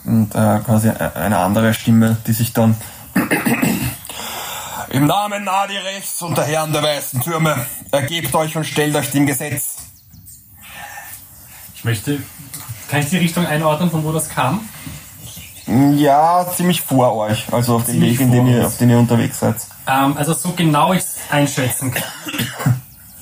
[0.06, 2.76] Und äh, quasi eine andere Stimme, die sich dann
[4.89, 9.26] im Namen Nadirechs und der Herren der weißen Türme, ergebt euch und stellt euch dem
[9.26, 9.78] Gesetz.
[11.76, 12.20] Ich möchte.
[12.89, 14.68] Kann ich die Richtung einordnen, von wo das kam?
[15.96, 19.39] Ja, ziemlich vor euch, also auf dem Weg, in dem ihr, auf den ihr unterwegs
[19.39, 19.56] seid.
[19.88, 22.04] Ähm, also so genau ich es einschätzen kann,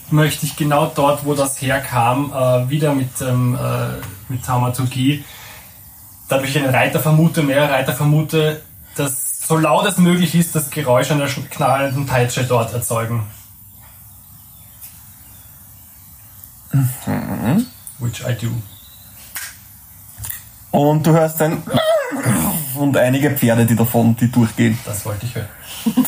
[0.10, 5.24] möchte ich genau dort, wo das herkam, äh, wieder mit, ähm, äh, mit Taumaturgie,
[6.32, 8.62] dadurch ich einen Reiter vermute, mehrere Reiter vermute,
[8.96, 13.24] dass so laut es möglich ist, das Geräusch einer knallenden Peitsche dort erzeugen.
[16.72, 17.68] Mhm.
[18.00, 18.48] Which I do.
[20.72, 21.64] Und du hörst ein
[22.76, 24.80] und einige Pferde, die davon, die durchgehen.
[24.86, 25.50] Das wollte ich hören.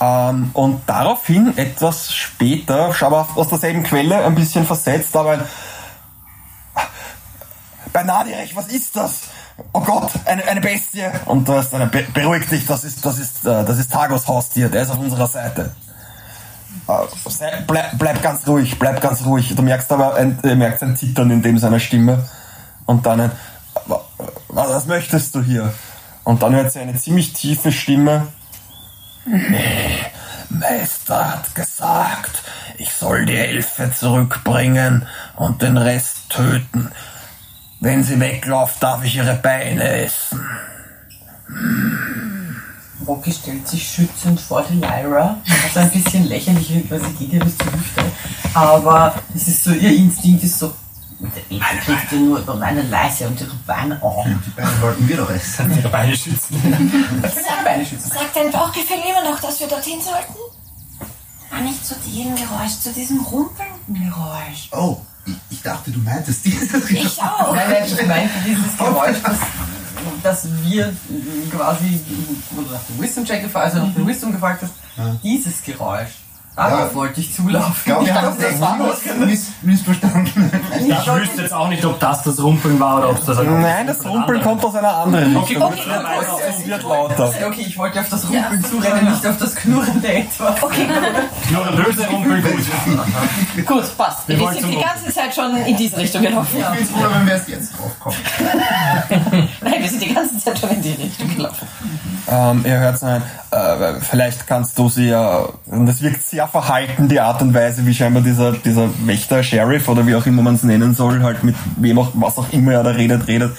[0.00, 5.44] Ähm, und daraufhin, etwas später, aber aus derselben Quelle, ein bisschen versetzt, aber ein
[7.92, 9.22] bei Nadirech, was ist das?
[9.72, 11.04] Oh Gott, eine, eine Bestie.
[11.26, 14.26] Und du hast eine, Be beruhig dich, das ist, das ist, äh, das ist Tagos
[14.28, 15.74] Haustier, der ist auf unserer Seite.
[16.88, 19.54] Äh, bleib, bleib ganz ruhig, bleib ganz ruhig.
[19.54, 22.28] Du merkst aber ein, du merkst ein Zittern in dem seiner Stimme.
[22.86, 23.32] Und dann ein,
[23.86, 24.04] "Wa-
[24.48, 25.72] was, was möchtest du hier?
[26.24, 28.28] Und dann hört sie eine ziemlich tiefe Stimme.
[29.26, 29.98] Nee,
[30.48, 32.42] Meister hat gesagt,
[32.78, 36.90] ich soll die Elfe zurückbringen und den Rest töten.
[37.80, 40.44] Wenn sie wegläuft, darf ich ihre Beine essen.
[43.06, 47.32] Rocky stellt sich schützend vor die Lyra, was ein bisschen lächerlich wird, weil sie geht
[47.34, 48.04] ja bis zur Hüfte.
[48.52, 50.74] Aber es ist so, ihr Instinkt ist so,
[51.20, 54.42] der Elfe kriegt ja nur über meine Leiche und ihre Beine an.
[54.44, 55.76] Die Beine wollten wir doch essen.
[55.76, 56.56] Ihre Beine schützen.
[56.56, 58.10] Ich will ihre Beine schützen.
[58.10, 60.34] Sagt dein Bauchgefühl immer noch, dass wir dorthin sollten?
[61.50, 64.68] Ah, nicht zu dem Geräusch, zu diesem rumpelnden Geräusch.
[64.72, 67.54] Oh, ich, ich dachte, du meintest dieses Ich auch.
[67.54, 69.36] Nein, nein, ich meinte dieses Geräusch, das,
[70.22, 72.00] das wir äh, quasi,
[72.50, 74.72] wo du nach dem Wisdom-Check gefragt also nach dem Wisdom gefragt hast,
[75.22, 76.10] dieses Geräusch.
[76.58, 76.94] Darauf Ja.
[76.96, 77.72] wollte ich zulaufen.
[77.76, 78.98] Ich glaube, wir haben das war was.
[79.24, 80.50] miss, missverstanden.
[80.80, 83.60] Ich wüsste jetzt auch nicht, ob das das Rumpeln war oder ob es das ein
[83.60, 85.70] Nein, das Rumpeln kommt aus einer anderen Okay, Richtung.
[85.70, 85.78] gut.
[86.48, 87.32] Es wird lauter.
[87.46, 90.60] Okay, ich wollte auf das Rumpeln zurennen, nicht auf das knurrende etwas.
[90.62, 90.86] Okay,
[91.52, 93.66] Nur ein böse Rumpel, gut.
[93.66, 94.26] Gut, passt.
[94.28, 96.56] Wir Wir, sind die ganze Zeit schon in diese Richtung gelaufen.
[96.58, 98.18] Ich bin froh, wenn wir erst jetzt draufkommen.
[99.62, 101.68] Nein, wir sind die ganze Zeit schon in die Richtung gelaufen.
[102.30, 107.08] Ähm, ihr hört nein, äh, vielleicht kannst du sie ja, und das wirkt sehr verhalten,
[107.08, 110.56] die Art und Weise, wie scheinbar dieser, dieser Wächter, Sheriff oder wie auch immer man
[110.56, 113.56] es nennen soll, halt mit wem auch, was auch immer er da redet, redet,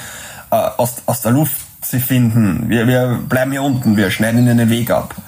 [0.51, 2.69] äh, aus, aus der Luft sie finden.
[2.69, 5.15] Wir, wir bleiben hier unten, wir schneiden ihnen den Weg ab.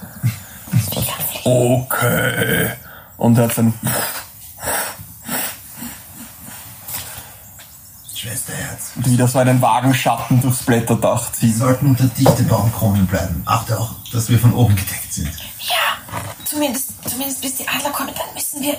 [1.44, 2.68] Okay.
[3.16, 3.74] Und hört dann,
[8.22, 8.92] Schwesterherz.
[8.94, 11.56] wieder so einen Wagenschatten durchs Blätterdach Wir ziehen.
[11.56, 13.42] sollten unter dichte Baumkronen bleiben.
[13.46, 15.26] Achte auch, dass wir von oben gedeckt sind.
[15.58, 18.76] Ja, zumindest, zumindest bis die Adler kommen, dann müssen wir,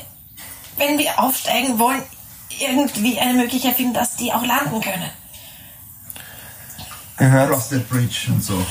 [0.78, 2.02] wenn wir aufsteigen wollen,
[2.58, 5.10] irgendwie eine Möglichkeit finden, dass die auch landen können.
[7.20, 8.66] Ihr hört, Frosted Bridge und so.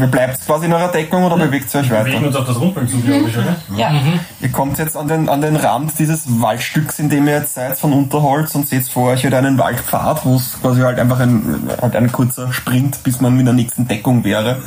[0.00, 2.04] Ihr bleibt quasi in eurer Deckung oder bewegt ihr euch Wir weiter?
[2.04, 3.56] bewegen uns auf das Rumpeln zu, glaube ich, oder?
[3.76, 3.92] Ja.
[4.40, 7.78] Ihr kommt jetzt an den, an den Rand dieses Waldstücks, in dem ihr jetzt seid,
[7.78, 11.68] von Unterholz und seht vor euch halt einen Waldpfad, wo es quasi halt einfach ein,
[11.80, 14.62] halt ein kurzer Sprint, bis man mit der nächsten Deckung wäre.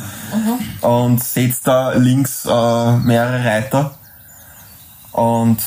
[0.80, 3.94] Und seht da links äh, mehrere Reiter
[5.12, 5.58] und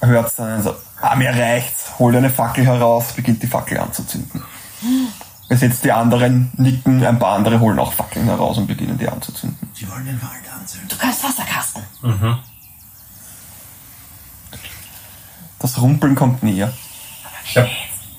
[0.00, 4.42] hört dann so, ah, mir reicht's, holt eine Fackel heraus, beginnt die Fackel anzuzünden.
[5.48, 9.08] Ihr seht die anderen nicken, ein paar andere holen auch Fackeln heraus und beginnen die
[9.08, 9.70] anzuzünden.
[9.74, 10.88] Sie wollen den Wald anzünden.
[10.88, 11.82] Du kannst Wasser kasten.
[15.58, 16.72] Das Rumpeln kommt näher.
[17.54, 17.64] Hab,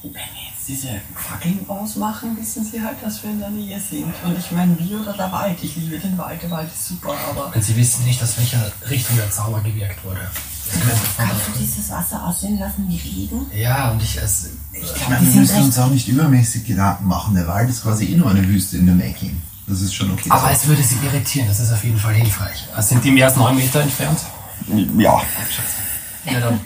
[0.03, 4.13] Wenn wir jetzt diese Fackeln ausmachen, wissen sie halt, dass wir in der Nähe sind.
[4.23, 5.57] Und ich meine, wir oder der Wald.
[5.61, 8.71] Ich liebe den Wald, der Wald ist super, aber und Sie wissen nicht, aus welcher
[8.89, 10.21] Richtung der Zauber gewirkt wurde.
[11.17, 13.45] Kannst du dieses Wasser aussehen lassen wie Regen?
[13.55, 14.49] Ja, und ich es.
[14.73, 17.35] Ich meine, wir müssen uns auch nicht übermäßig Gedanken machen.
[17.35, 19.41] Der Wald ist quasi eh nur eine Wüste in dem Making.
[19.67, 20.29] Das ist schon okay.
[20.29, 22.67] Aber es würde sie irritieren, das ist auf jeden Fall hilfreich.
[22.73, 24.19] Also Sind die mehr als neun Meter entfernt?
[24.97, 25.21] Ja.
[26.29, 26.59] Ja, dann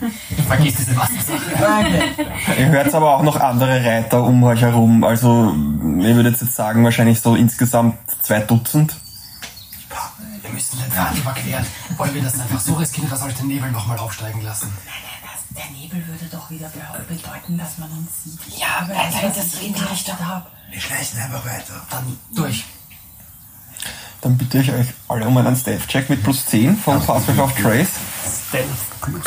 [0.48, 2.60] vergiss diese Wassersache.
[2.60, 5.04] Ihr hört aber auch noch andere Reiter um euch herum.
[5.04, 5.54] Also,
[6.00, 8.96] ich würde jetzt sagen, wahrscheinlich so insgesamt zwei Dutzend.
[10.52, 11.66] Wir müssen den Pfad überqueren.
[11.96, 14.70] Wollen wir das einfach so riskieren, dass euch den Nebel nochmal aufsteigen lassen?
[15.56, 18.60] Der Nebel würde doch wieder be- bedeuten, dass man uns sieht.
[18.60, 20.46] Ja, aber Weil also, ich das das in die Richtung habe.
[20.70, 21.82] Wir schleichen einfach weiter.
[21.90, 22.66] Dann durch.
[24.20, 27.90] Dann bitte ich euch alle um einen Stealth-Check mit plus 10 von Fastback of Trace.
[28.50, 28.68] Stealth
[29.02, 29.24] plus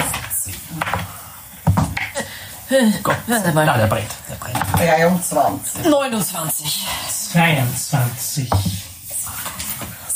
[2.68, 3.02] 10.
[3.02, 3.66] Gott, warte mal.
[3.68, 4.10] Ah, der brennt.
[4.28, 4.58] Der brennt.
[4.74, 5.84] 23.
[5.86, 6.86] 29.
[7.32, 8.50] 22.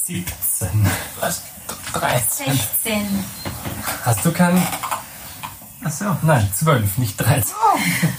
[0.06, 0.47] 17.
[1.20, 1.42] Was?
[1.92, 2.52] 13.
[2.52, 3.24] 16.
[4.04, 4.62] Hast du keinen.
[5.84, 7.54] Achso, nein, 12, nicht 13.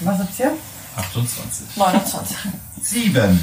[0.01, 0.53] Was habt ihr?
[0.95, 1.75] 28.
[1.75, 2.37] 29.
[2.81, 3.39] Sieben.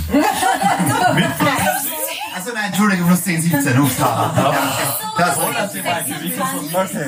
[2.37, 3.81] Also nein, Entschuldigung, plus 10, 17.
[3.81, 4.33] Ups, da.
[5.19, 7.07] Ja, das Okay.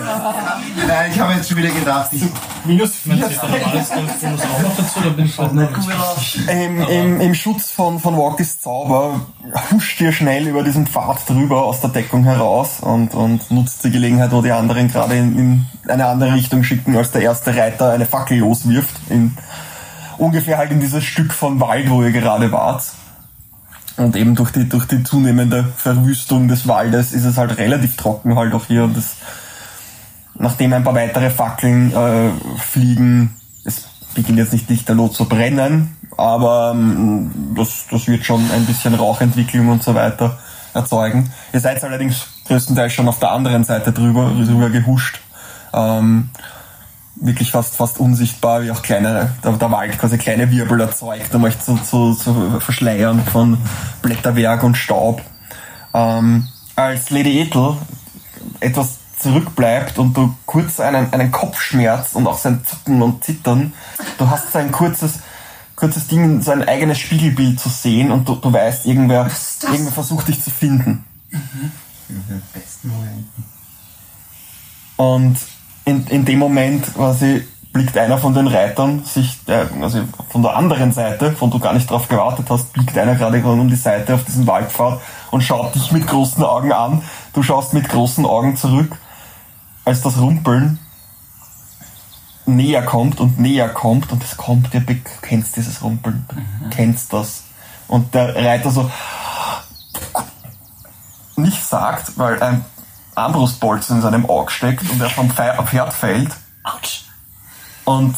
[0.86, 2.22] Nein, ich habe jetzt schon wieder gedacht, ich,
[2.64, 3.14] Minus 4.
[3.14, 7.98] Normales Golfbonus auch noch dazu, da bin ich auch noch Im, im, Im Schutz von,
[8.00, 9.20] von Walkys Zauber
[9.70, 13.90] huscht ihr schnell über diesen Pfad drüber aus der Deckung heraus und, und nutzt die
[13.90, 17.92] Gelegenheit, wo die anderen gerade in, in eine andere Richtung schicken, als der erste Reiter
[17.92, 18.94] eine Fackel loswirft.
[19.10, 19.36] In,
[20.18, 22.84] ungefähr halt in dieses Stück von Wald, wo ihr gerade wart.
[23.96, 28.36] Und eben durch die, durch die zunehmende Verwüstung des Waldes ist es halt relativ trocken
[28.36, 28.84] halt auch hier.
[28.84, 29.16] Und das,
[30.34, 36.72] nachdem ein paar weitere Fackeln äh, fliegen, es beginnt jetzt nicht lichterloh zu brennen, aber
[36.74, 40.38] ähm, das, das wird schon ein bisschen Rauchentwicklung und so weiter
[40.74, 41.32] erzeugen.
[41.52, 45.20] Ihr seid allerdings größtenteils schon auf der anderen Seite drüber, drüber gehuscht.
[45.72, 46.30] Ähm,
[47.20, 51.44] wirklich fast, fast unsichtbar, wie auch kleine, der, der Wald quasi kleine Wirbel erzeugt, um
[51.44, 53.58] euch zu, zu, zu verschleiern von
[54.02, 55.22] Blätterwerk und Staub.
[55.94, 57.76] Ähm, als Lady Ethel
[58.60, 63.72] etwas zurückbleibt und du kurz einen, einen Kopfschmerz und auch sein Zucken und Zittern,
[64.16, 65.14] du hast so ein kurzes,
[65.74, 69.28] kurzes Ding, so ein eigenes Spiegelbild zu sehen und du, du weißt, irgendwer,
[69.62, 71.04] irgendwer versucht dich zu finden.
[72.54, 73.44] besten Momenten.
[74.96, 75.36] Und
[75.88, 80.56] in, in dem Moment quasi blickt einer von den Reitern sich, äh, also von der
[80.56, 84.14] anderen Seite, von du gar nicht drauf gewartet hast, blickt einer gerade um die Seite
[84.14, 87.02] auf diesen Waldpfad und schaut dich mit großen Augen an.
[87.32, 88.96] Du schaust mit großen Augen zurück,
[89.84, 90.78] als das Rumpeln
[92.46, 96.26] näher kommt und näher kommt und es kommt, be- kennst dieses Rumpeln,
[96.62, 97.44] du kennst das.
[97.86, 98.90] Und der Reiter so
[101.36, 102.64] nicht sagt, weil ein
[103.18, 106.30] Armbrustbolzen in seinem Auge steckt und er vom Pfe- Pferd fällt.
[106.64, 107.04] Autsch.
[107.84, 108.16] Und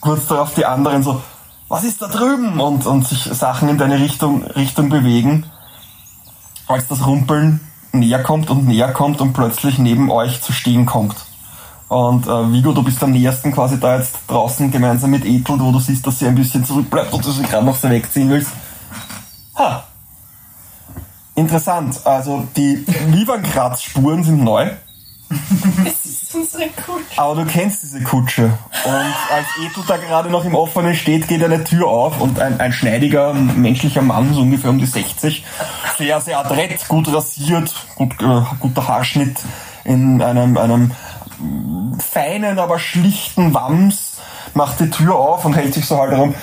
[0.00, 1.22] kurz darauf die anderen so,
[1.68, 2.60] was ist da drüben?
[2.60, 5.46] Und, und sich Sachen in deine Richtung, Richtung bewegen.
[6.68, 7.60] Als das Rumpeln
[7.92, 11.16] näher kommt und näher kommt und plötzlich neben euch zu stehen kommt.
[11.88, 15.72] Und äh, Vigo, du bist am nähersten quasi da jetzt draußen gemeinsam mit Ethel, wo
[15.72, 18.50] du siehst, dass sie ein bisschen zurückbleibt und du sie gerade noch so wegziehen willst.
[19.58, 19.84] Ha!
[21.34, 22.00] Interessant.
[22.04, 24.70] Also die Liebernkratzspuren sind neu.
[25.86, 27.18] Es ist unsere Kutsche.
[27.18, 28.58] Aber du kennst diese Kutsche.
[28.84, 32.60] Und als Ethel da gerade noch im Offenen steht, geht eine Tür auf und ein,
[32.60, 35.44] ein schneidiger, menschlicher Mann, so ungefähr um die 60,
[35.96, 39.38] sehr, sehr adrett, gut rasiert, gut, äh, guter Haarschnitt,
[39.84, 40.92] in einem, einem
[41.98, 44.12] feinen, aber schlichten Wams,
[44.54, 46.34] macht die Tür auf und hält sich so halt herum.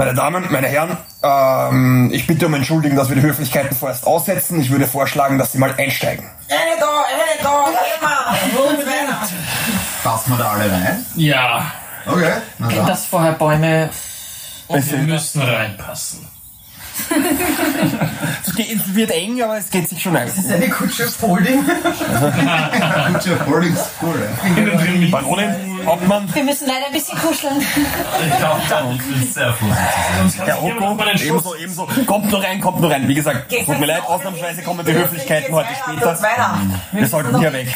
[0.00, 4.58] Meine Damen, meine Herren, ähm, ich bitte um Entschuldigung, dass wir die Höflichkeiten vorerst aussetzen.
[4.58, 6.24] Ich würde vorschlagen, dass Sie mal einsteigen.
[6.48, 7.66] Eine da, eine da,
[7.98, 9.28] immer.
[10.02, 11.04] Passen wir da alle rein?
[11.16, 11.70] Ja,
[12.06, 12.86] Okay, na dann.
[12.86, 13.90] Dass vorher Bäume.
[14.68, 16.26] und wir müssen reinpassen.
[18.42, 20.28] Es wird eng, aber es geht sich schon ein.
[20.28, 21.62] Das ist eine Kutsche Folding.
[23.12, 24.28] Kutsche Holding School.
[25.10, 27.60] Baronin, Hauptmann, Wir müssen leider ein bisschen kuscheln.
[27.60, 28.60] Ich glaube,
[28.94, 30.44] ich bin sehr vorsichtig.
[30.46, 31.88] der Oko, ebenso, ebenso.
[32.06, 33.06] Kommt nur rein, kommt nur rein.
[33.08, 36.18] Wie gesagt, tut mir leid, ausnahmsweise kommen die Höflichkeiten heute später.
[36.92, 37.74] Wir sollten hier weg.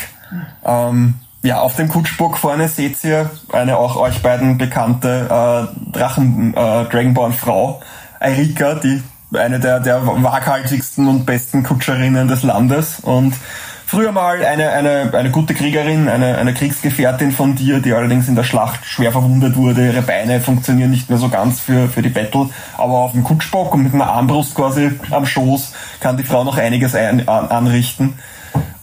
[0.65, 6.55] Ähm, ja, auf dem Kutschbock vorne seht ihr eine auch euch beiden bekannte äh, Drachen,
[6.55, 7.83] äh, Dragonborn-Frau,
[8.19, 9.03] Erika, die
[9.35, 13.35] eine der, der waghalsigsten und besten Kutscherinnen des Landes und
[13.95, 18.35] früher mal eine, eine, eine gute Kriegerin, eine, eine Kriegsgefährtin von dir, die allerdings in
[18.35, 19.87] der Schlacht schwer verwundet wurde.
[19.87, 23.73] Ihre Beine funktionieren nicht mehr so ganz für, für die Battle, aber auf dem Kutschbock
[23.73, 28.15] und mit einer Armbrust quasi am Schoß kann die Frau noch einiges ein, an, anrichten.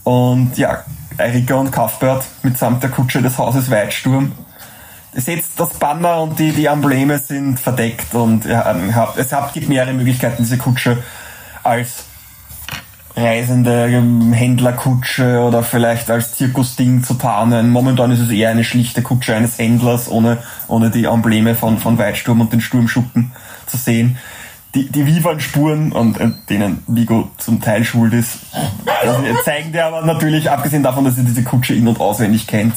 [0.06, 0.86] Und ja,
[1.18, 4.32] Erika und Kaufbert mitsamt der Kutsche des Hauses Weitsturm.
[5.14, 8.64] Ihr seht, das Banner und die, die Embleme sind verdeckt und ihr
[8.96, 11.04] habt, es gibt mehrere Möglichkeiten, diese Kutsche
[11.64, 12.06] als
[13.16, 13.88] reisende
[14.34, 17.70] Händlerkutsche oder vielleicht als Zirkusding zu tarnen.
[17.70, 20.38] Momentan ist es eher eine schlichte Kutsche eines Händlers, ohne,
[20.68, 23.32] ohne die Embleme von, von Weitsturm und den Sturmschuppen
[23.68, 24.18] zu sehen.
[24.74, 28.40] Die, die Vivan-Spuren, und äh, denen Vigo zum Teil schuld ist,
[28.86, 32.76] äh, zeigen dir aber natürlich, abgesehen davon, dass ihr diese Kutsche in- und auswendig kennt,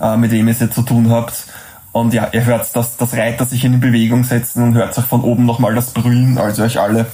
[0.00, 1.46] äh, mit wem ihr es jetzt zu tun habt.
[1.90, 5.22] Und ja, ihr hört, dass das Reiter sich in Bewegung setzen und hört auch von
[5.22, 7.06] oben nochmal das Brüllen, als ihr euch alle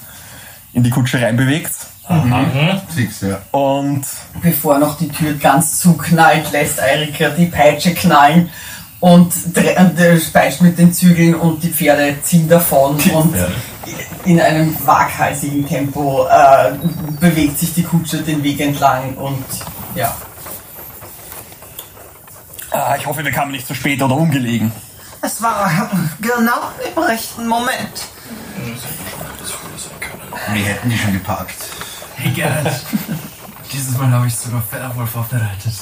[0.75, 1.73] in die Kutsche reinbewegt.
[2.09, 2.81] Mhm.
[2.95, 3.41] Fix, ja.
[3.53, 4.05] Und
[4.43, 8.51] Bevor noch die Tür ganz zuknallt, lässt Eirika die Peitsche knallen
[8.99, 13.35] und, äh, peitscht mit den Zügeln und die Pferde ziehen davon und
[14.25, 16.73] in einem waghalsigen Tempo äh,
[17.21, 19.45] bewegt sich die Kutsche den Weg entlang und
[19.95, 20.15] ja.
[22.71, 24.73] Ah, ich hoffe, wir kamen nicht zu spät oder ungelegen.
[25.21, 25.71] Es war
[26.21, 28.09] genau im rechten Moment.
[30.53, 31.55] Wir hätten die schon geparkt.
[32.23, 32.73] Hey Gerrit,
[33.73, 35.73] dieses Mal habe ich sogar Werwolf aufbereitet.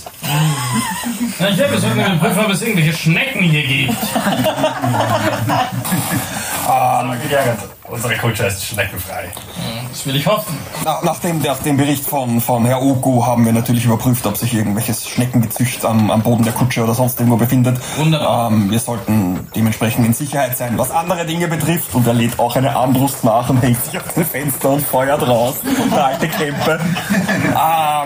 [1.39, 3.93] Na, ich habe sogar geprüft, ob es irgendwelche Schnecken hier gibt.
[6.71, 7.59] Ähm, Gerrit,
[7.89, 9.29] unsere Kutsche ist schneckenfrei.
[9.91, 10.57] Das will ich hoffen.
[10.85, 14.37] nach, nach, dem, nach dem Bericht von, von Herr Oko haben wir natürlich überprüft, ob
[14.37, 17.79] sich irgendwelches Schneckengezücht am, am Boden der Kutsche oder sonst irgendwo befindet.
[17.97, 18.53] Wunderbar.
[18.53, 20.79] Ähm, wir sollten dementsprechend in Sicherheit sein.
[20.79, 24.05] Was andere Dinge betrifft, und er lädt auch eine Armbrust nach und hängt sich auf
[24.15, 25.57] das Fenster und feuert raus.
[25.93, 26.79] Der alte Kämpe.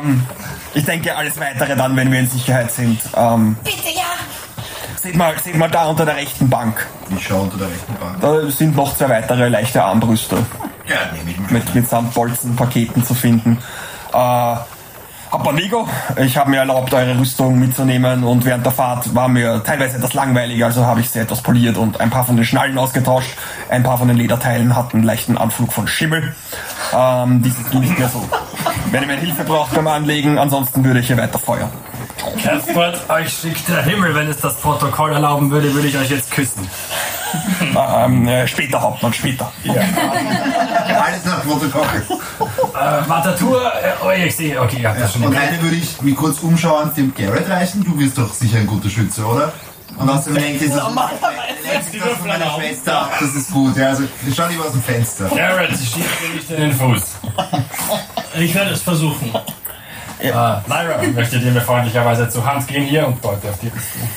[0.02, 0.26] ähm,
[0.72, 3.00] ich denke, alles weitere dann, wenn wir in Sicherheit sind.
[3.14, 4.02] Ähm, Bitte, ja.
[5.05, 6.86] Seht, mal, seht mal da unter der rechten Bank.
[7.16, 8.20] Ich schaue unter der rechten Bank.
[8.20, 10.36] Da sind noch zwei weitere leichte Armbrüste.
[10.88, 11.52] Ja, nehme ich mal.
[11.52, 13.59] mit, mit Samtbolzenpaketen zu finden.
[14.12, 14.57] Äh,
[15.30, 19.96] Abanigo, ich habe mir erlaubt, eure Rüstung mitzunehmen und während der Fahrt war mir teilweise
[19.96, 23.36] etwas langweilig, also habe ich sie etwas poliert und ein paar von den Schnallen ausgetauscht.
[23.68, 26.34] Ein paar von den Lederteilen hatten einen leichten Anflug von Schimmel.
[26.94, 28.22] Ähm, die sind nicht mehr so.
[28.92, 31.70] Wenn ihr mir Hilfe braucht beim Anlegen, ansonsten würde ich hier weiter feuern.
[32.42, 36.30] Cuthbert, euch schickt der Himmel, wenn es das Protokoll erlauben würde, würde ich euch jetzt
[36.30, 36.68] küssen.
[37.76, 39.52] Ähm, äh, später, Hauptmann, später.
[39.64, 41.84] Alles nach Protokoll.
[42.80, 46.00] Äh, Matatur, äh, oh, ich sehe, okay, ihr habt das schon Und eine würde ich
[46.02, 47.84] mich kurz umschauen, dem Garrett reichen.
[47.84, 49.52] Du bist doch sicher ein guter Schütze, oder?
[49.96, 53.11] Und außerdem lenkt es lenkt das von meiner Schwester.
[53.20, 53.76] Das ist gut.
[53.76, 55.28] Ja, also schau lieber aus dem Fenster.
[55.28, 57.02] Garrett, schießt dir nicht in den Fuß.
[58.40, 59.32] Ich werde es versuchen.
[60.24, 64.08] Äh, Lyra, möchtet ihr mir freundlicherweise zur Hand gehen hier und deute auf die Rüstung.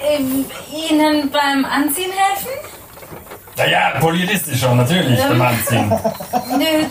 [0.00, 0.44] Ähm,
[0.90, 2.48] Ihnen beim Anziehen helfen?
[3.56, 5.28] Naja, politistisch schon, natürlich, Ja.
[5.28, 5.88] beim Anziehen.
[5.90, 6.86] Nö,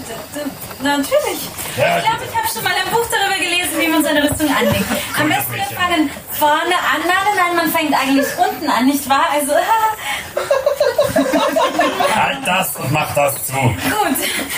[0.81, 1.41] natürlich.
[1.75, 4.47] Ja, ich glaube, ich habe schon mal ein Buch darüber gelesen, wie man seine Rüstung
[4.55, 4.85] anlegt.
[5.19, 7.01] Am besten wir fangen vorne an.
[7.05, 9.25] Nein, nein, man fängt eigentlich unten an, nicht wahr?
[9.33, 9.51] Also,
[12.73, 13.53] das und mach das zu.
[13.53, 13.75] gut.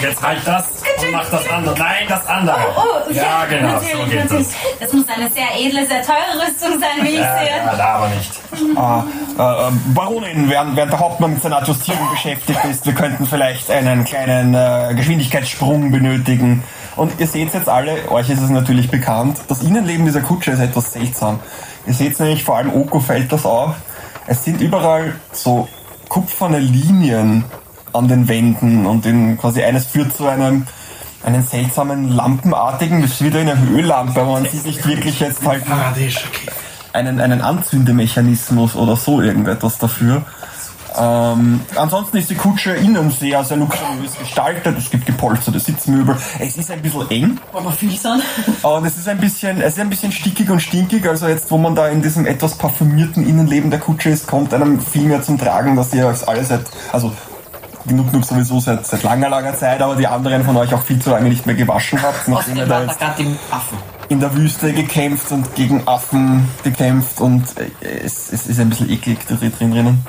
[0.02, 1.78] Jetzt halt das und mach das andere.
[1.78, 2.58] Nein, das andere.
[2.76, 4.48] Oh, ja, genau, so natürlich, geht natürlich.
[4.48, 4.80] das.
[4.80, 7.48] Das muss eine sehr edle, sehr teure Rüstung sein, wie ich Ja, sehe.
[7.66, 8.32] ja, da aber nicht.
[8.54, 13.70] Äh, äh, Baronin, während, während der Hauptmann mit seiner Adjustierung beschäftigt ist, wir könnten vielleicht
[13.72, 16.64] einen kleinen äh, Geschwindigkeitssprung benötigen.
[16.96, 20.60] Und ihr seht jetzt alle, euch ist es natürlich bekannt, das Innenleben dieser Kutsche ist
[20.60, 21.40] etwas seltsam.
[21.88, 23.76] Ihr seht nämlich, vor allem Oko fällt das auf.
[24.28, 25.68] Es sind überall so
[26.08, 27.44] kupferne Linien
[27.94, 30.66] an den Wänden und in quasi eines führt zu einem
[31.24, 35.64] einen seltsamen lampenartigen, das ist wieder eine Öllampe, aber man sieht nicht wirklich jetzt halt
[36.92, 40.24] einen, einen Anzündemechanismus oder so irgendetwas dafür.
[40.96, 44.78] Ähm, ansonsten ist die Kutsche innen sehr, sehr luxuriös gestaltet.
[44.78, 46.16] Es gibt gepolsterte Sitzmöbel.
[46.40, 47.40] Es ist ein bisschen eng.
[47.52, 48.22] Aber viel sind.
[48.62, 51.08] Und es ist ein bisschen, es ist ein bisschen stickig und stinkig.
[51.08, 54.80] Also jetzt, wo man da in diesem etwas parfümierten Innenleben der Kutsche ist, kommt einem
[54.80, 57.12] viel mehr zum Tragen, dass ihr euch alle seit, also
[57.88, 61.00] genug genug sowieso seit, seit langer, langer Zeit, aber die anderen von euch auch viel
[61.00, 63.78] zu lange nicht mehr gewaschen habt, nachdem ihr da jetzt gerade im Affen.
[64.10, 68.90] in der Wüste gekämpft und gegen Affen gekämpft und äh, es, es ist ein bisschen
[68.90, 70.06] eklig da drin drinnen.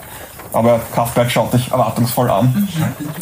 [0.53, 2.69] Aber Kraftwerk schaut dich erwartungsvoll an.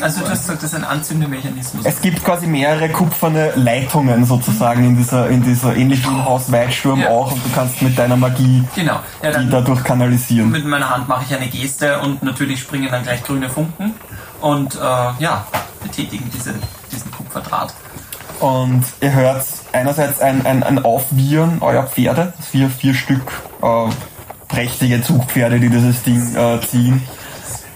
[0.02, 1.82] Also du hast gesagt, das ist ein Anzündemechanismus.
[1.86, 6.52] Es gibt quasi mehrere kupferne Leitungen sozusagen in dieser, in dieser ähnlich wie im Haus
[6.52, 7.08] Weitsturm Ja.
[7.08, 9.00] auch und du kannst mit deiner Magie Genau.
[9.22, 10.50] Ja, die dadurch kanalisieren.
[10.50, 13.94] mit meiner Hand mache ich eine Geste und natürlich springen dann gleich grüne Funken
[14.42, 15.46] und äh, ja,
[15.82, 16.54] betätigen diese,
[16.90, 17.74] diesen Kupferdraht.
[18.40, 23.22] Und ihr hört einerseits ein, ein, ein Aufwiehern eurer Pferde, vier, vier Stück
[23.62, 23.88] äh,
[24.48, 27.02] prächtige Zugpferde, die dieses Ding äh, ziehen.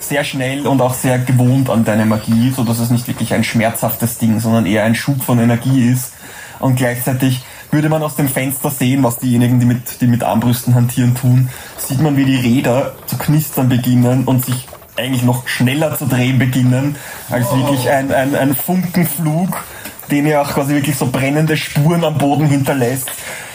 [0.00, 3.44] Sehr schnell und auch sehr gewohnt an deine Magie, so dass es nicht wirklich ein
[3.44, 6.12] schmerzhaftes Ding, sondern eher ein Schub von Energie ist.
[6.58, 10.74] und gleichzeitig würde man aus dem Fenster sehen, was diejenigen, die mit, die mit Armbrüsten
[10.74, 15.96] hantieren, tun, sieht man, wie die Räder zu knistern beginnen und sich eigentlich noch schneller
[15.96, 16.96] zu drehen beginnen,
[17.30, 19.62] als wirklich ein, ein, ein Funkenflug,
[20.10, 23.10] den ja auch quasi wirklich so brennende Spuren am Boden hinterlässt.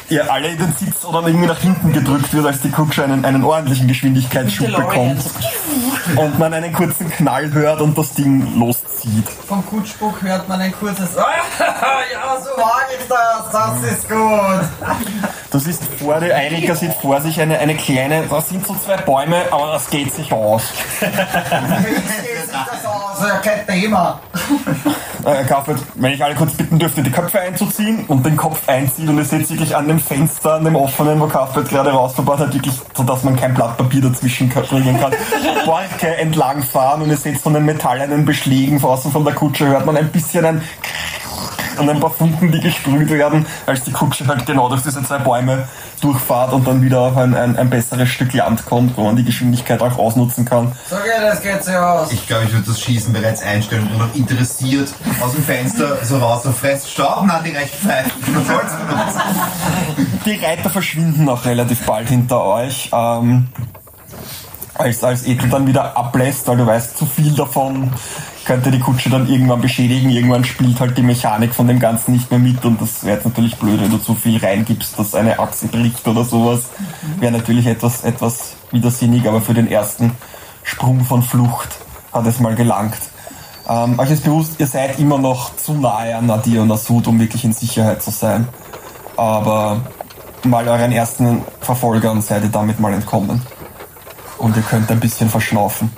[0.10, 3.24] Ihr alle in den Sitz oder irgendwie nach hinten gedrückt wird, als die Kutsche einen,
[3.24, 5.24] einen ordentlichen Geschwindigkeitsschub bekommt
[6.18, 9.30] und man einen kurzen Knall hört und das Ding loszieht.
[9.48, 15.31] Vom Kutschbuck hört man ein kurzes Ja, so mag ich das, das ist gut.
[15.52, 18.96] Du siehst vor dir, Eirika sieht vor sich eine, eine kleine, da sind so zwei
[18.96, 20.72] Bäume, aber das geht sich aus.
[21.02, 23.42] Das aus?
[23.44, 24.22] Kein Thema.
[25.26, 29.10] Äh, Kaufert, wenn ich alle kurz bitten dürfte, die Köpfe einzuziehen und den Kopf einzieht
[29.10, 32.54] und ihr seht wirklich an dem Fenster, an dem offenen, wo Kaufert gerade rausverbaut hat,
[32.54, 35.12] wirklich, so dass man kein Blatt Papier dazwischen bringen kann,
[35.66, 39.86] Borke entlangfahren und ihr seht von den metallenen Beschlägen von außen von der Kutsche, hört
[39.86, 40.62] man ein bisschen ein
[41.82, 45.18] und ein paar Funken, die gesprüht werden, als die Kutsche halt genau durch diese zwei
[45.18, 45.68] Bäume
[46.00, 49.24] durchfahrt und dann wieder auf ein, ein, ein besseres Stück Land kommt, wo man die
[49.24, 50.72] Geschwindigkeit auch ausnutzen kann.
[50.90, 52.12] So geht das geht so aus.
[52.12, 54.90] Ich glaube, ich würde das Schießen bereits einstellen und noch interessiert
[55.22, 58.12] aus dem Fenster so raus, so fest Staub, na, die recht pfeifen.
[58.34, 59.22] Was soll's benutzen?
[60.26, 62.90] Die Reiter verschwinden auch relativ bald hinter euch.
[62.94, 63.50] Ähm,
[64.76, 67.92] als, als Ethel dann wieder ablässt, weil du weißt, zu viel davon
[68.46, 70.10] könnte die Kutsche dann irgendwann beschädigen.
[70.10, 73.26] Irgendwann spielt halt die Mechanik von dem Ganzen nicht mehr mit und das wäre jetzt
[73.26, 76.70] natürlich blöd, wenn du zu viel reingibst, dass eine Achse bricht oder sowas.
[77.20, 80.12] Wäre natürlich etwas, etwas widersinnig, aber für den ersten
[80.64, 81.70] Sprung von Flucht
[82.14, 83.00] hat es mal gelangt.
[83.68, 87.20] Ähm, euch ist bewusst, ihr seid immer noch zu nahe an Nadir und Asud, um
[87.20, 88.48] wirklich in Sicherheit zu sein.
[89.18, 89.82] Aber
[90.44, 93.42] mal euren ersten Verfolgern seid ihr damit mal entkommen.
[94.38, 95.92] Und ihr könnt ein bisschen verschnaufen.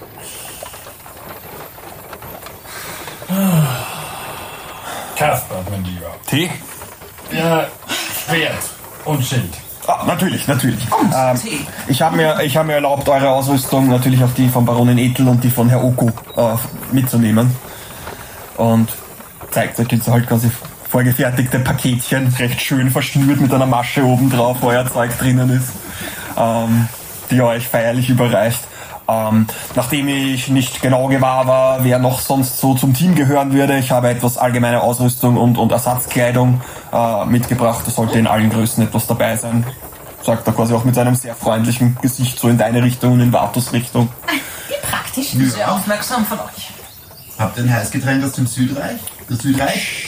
[5.16, 6.08] Kasper, mein Lieber.
[6.28, 6.50] Tee?
[7.32, 7.68] Ja,
[8.26, 8.70] Schwert
[9.06, 9.54] und Schild.
[9.86, 10.88] Ah, natürlich, natürlich.
[11.14, 11.38] Ähm,
[11.88, 15.28] ich habe mir, ich hab mir erlaubt, eure Ausrüstung, natürlich auch die von Baronin Ethel
[15.28, 16.56] und die von Herr Oku äh,
[16.94, 17.54] mitzunehmen.
[18.56, 18.90] Und
[19.52, 20.50] zeigt euch jetzt halt quasi
[20.90, 25.70] vorgefertigte Paketchen, recht schön verschnürt mit einer Masche oben drauf, wo euer Zeug drinnen ist,
[26.38, 26.88] ähm,
[27.30, 28.60] die ihr euch feierlich überreicht.
[29.14, 33.78] Ähm, nachdem ich nicht genau gewahr war, wer noch sonst so zum Team gehören würde,
[33.78, 36.62] ich habe etwas allgemeine Ausrüstung und, und Ersatzkleidung
[36.92, 37.84] äh, mitgebracht.
[37.86, 39.66] Da sollte in allen Größen etwas dabei sein.
[40.24, 43.32] Sagt er quasi auch mit seinem sehr freundlichen Gesicht so in deine Richtung und in
[43.32, 44.10] Vatus Richtung.
[44.68, 45.32] Wie praktisch.
[45.32, 46.72] Sehr aufmerksam von euch.
[47.38, 49.00] Habt ihr ein Heißgetränk aus dem Südreich?
[49.28, 50.06] Das Südreich?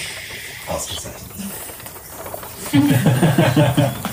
[0.67, 1.21] Ausgezeichnet.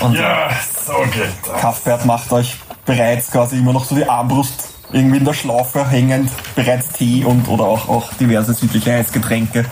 [0.00, 0.50] Und Ja,
[0.84, 1.60] so geht das.
[1.60, 6.30] Kaffbert macht euch bereits quasi immer noch so die Armbrust irgendwie in der Schlaufe hängend,
[6.54, 9.64] bereits Tee und oder auch, auch diverse südliche Heißgetränke.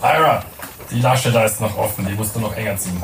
[0.00, 0.42] Lyra,
[0.90, 3.02] die Lasche da ist noch offen, die musst du noch enger ziehen.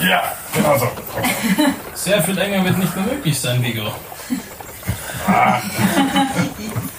[0.00, 0.22] Ja,
[0.54, 0.86] genau so.
[0.86, 1.72] Okay.
[1.94, 3.92] Sehr viel enger wird nicht mehr möglich sein, Vigo.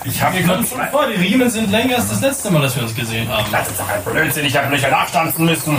[0.04, 2.76] Ich habe Wir kommen schon vor, die Riemen sind länger als das letzte Mal, dass
[2.76, 3.46] wir uns gesehen haben.
[3.52, 5.78] Das ist doch ein Blödsinn, ich habe Löcher nachstanzen müssen.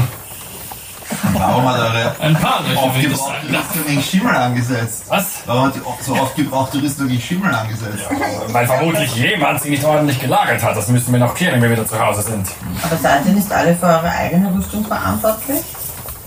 [1.34, 3.08] Warum hat eure Ein paar aufgebrauchte.
[3.48, 5.04] Rüstung gegen Schimmel angesetzt?
[5.08, 5.26] Was?
[5.46, 8.04] Warum hat die so aufgebrauchte Rüstung gegen Schimmel angesetzt?
[8.48, 10.76] Weil vermutlich jemand sie nicht ordentlich gelagert hat.
[10.76, 12.46] Das müssen wir noch klären, wenn wir wieder zu Hause sind.
[12.82, 15.60] Aber seid ihr nicht alle für eure eigene Rüstung verantwortlich?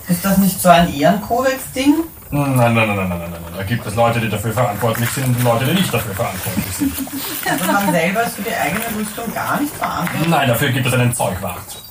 [0.08, 1.96] Ist das nicht so ein Ehrenkodex-Ding?
[2.32, 3.42] Nein, nein, nein, nein, nein, nein, nein.
[3.56, 6.94] Da gibt es Leute, die dafür verantwortlich sind und Leute, die nicht dafür verantwortlich sind.
[7.50, 10.30] Also man selber ist für die eigene Rüstung gar nicht verantwortlich.
[10.30, 11.83] Nein, dafür gibt es einen Zeugwart.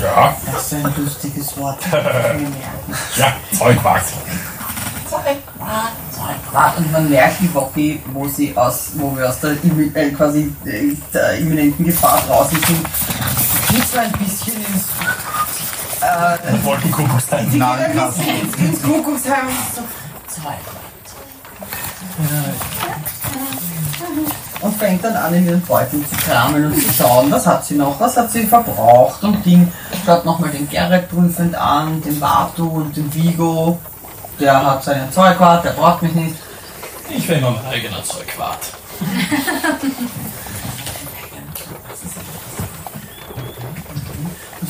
[0.00, 1.78] Ja, Das ist ein lustiges Wort.
[3.16, 4.02] Ja, Zeugwart.
[5.08, 6.78] Zeugwart.
[6.78, 10.94] Und man merkt die Woche, wo sie aus, wo wir aus der äh, quasi äh,
[11.12, 12.84] der imminenten Gefahr draußen sind,
[13.70, 14.88] geht so ein bisschen ins
[16.00, 17.50] äh, Wolkenkuckuckstein.
[17.50, 19.48] die bisschen ins, ins Kuckucksheim.
[19.74, 19.82] So,
[20.28, 20.84] Zeugwart.
[24.64, 27.74] Und fängt dann an, in ihren Beuteln zu kramen und zu schauen, was hat sie
[27.74, 29.70] noch, was hat sie verbraucht und Ding.
[30.06, 33.78] Schaut nochmal den Gerrit prüfend an, den Vatu und den Vigo.
[34.40, 36.36] Der hat seinen Zeugwart, der braucht mich nicht.
[37.10, 38.72] Ich wäre immer mein eigener Zeugwart.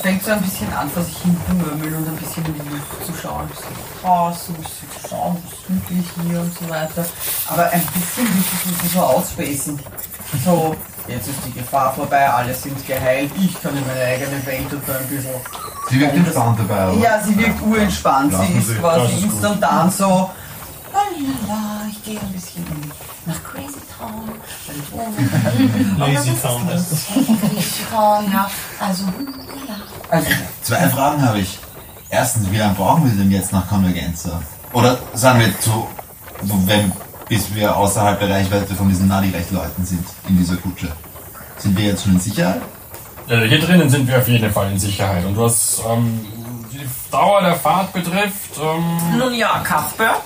[0.04, 2.68] fängt so ein bisschen an, vor sich hin zu murmeln und ein bisschen in die
[2.68, 3.40] Luft zu schauen.
[3.40, 7.06] Ein bisschen draußen, ein bisschen zu schauen, was ist südlich hier und so weiter.
[7.48, 9.80] Aber ein bisschen wie sie so ausspacen.
[10.44, 10.76] So,
[11.08, 14.82] jetzt ist die Gefahr vorbei, alle sind geheilt, ich kann in meine eigene Welt und
[14.86, 15.40] da ein bisschen.
[15.88, 17.00] Sie wirkt entspannt dabei, oder?
[17.00, 18.32] Ja, sie wirkt urentspannt.
[18.32, 20.30] Lassen Sie Sie, ist quasi instantan so.
[21.18, 22.64] Lalala, ich gehe ein bisschen
[23.26, 24.28] nach Crazy Town.
[25.98, 27.06] Lazy Town heißt das.
[27.06, 28.50] Crazy Town, ja.
[28.80, 29.76] Also, ja.
[30.10, 30.28] Also,
[30.62, 31.58] Zwei Fragen habe ich.
[32.10, 34.40] Erstens, wie lange brauchen wir denn jetzt nach Konvergenza?
[34.72, 35.86] Oder sagen wir zu,
[36.42, 36.92] wenn,
[37.28, 40.92] bis wir außerhalb der Reichweite von diesen Nadi-Recht-Leuten sind in dieser Kutsche?
[41.58, 42.60] Sind wir jetzt schon in Sicherheit?
[43.28, 45.24] Äh, hier drinnen sind wir auf jeden Fall in Sicherheit.
[45.24, 46.24] Und was ähm,
[46.72, 50.22] die Dauer der Fahrt betrifft, ähm, Nun ja, Cuthbert.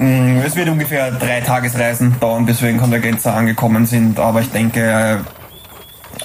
[0.00, 4.50] Mm, Es wird ungefähr drei Tagesreisen dauern, bis wir in Konvergenza angekommen sind, aber ich
[4.50, 5.16] denke, äh,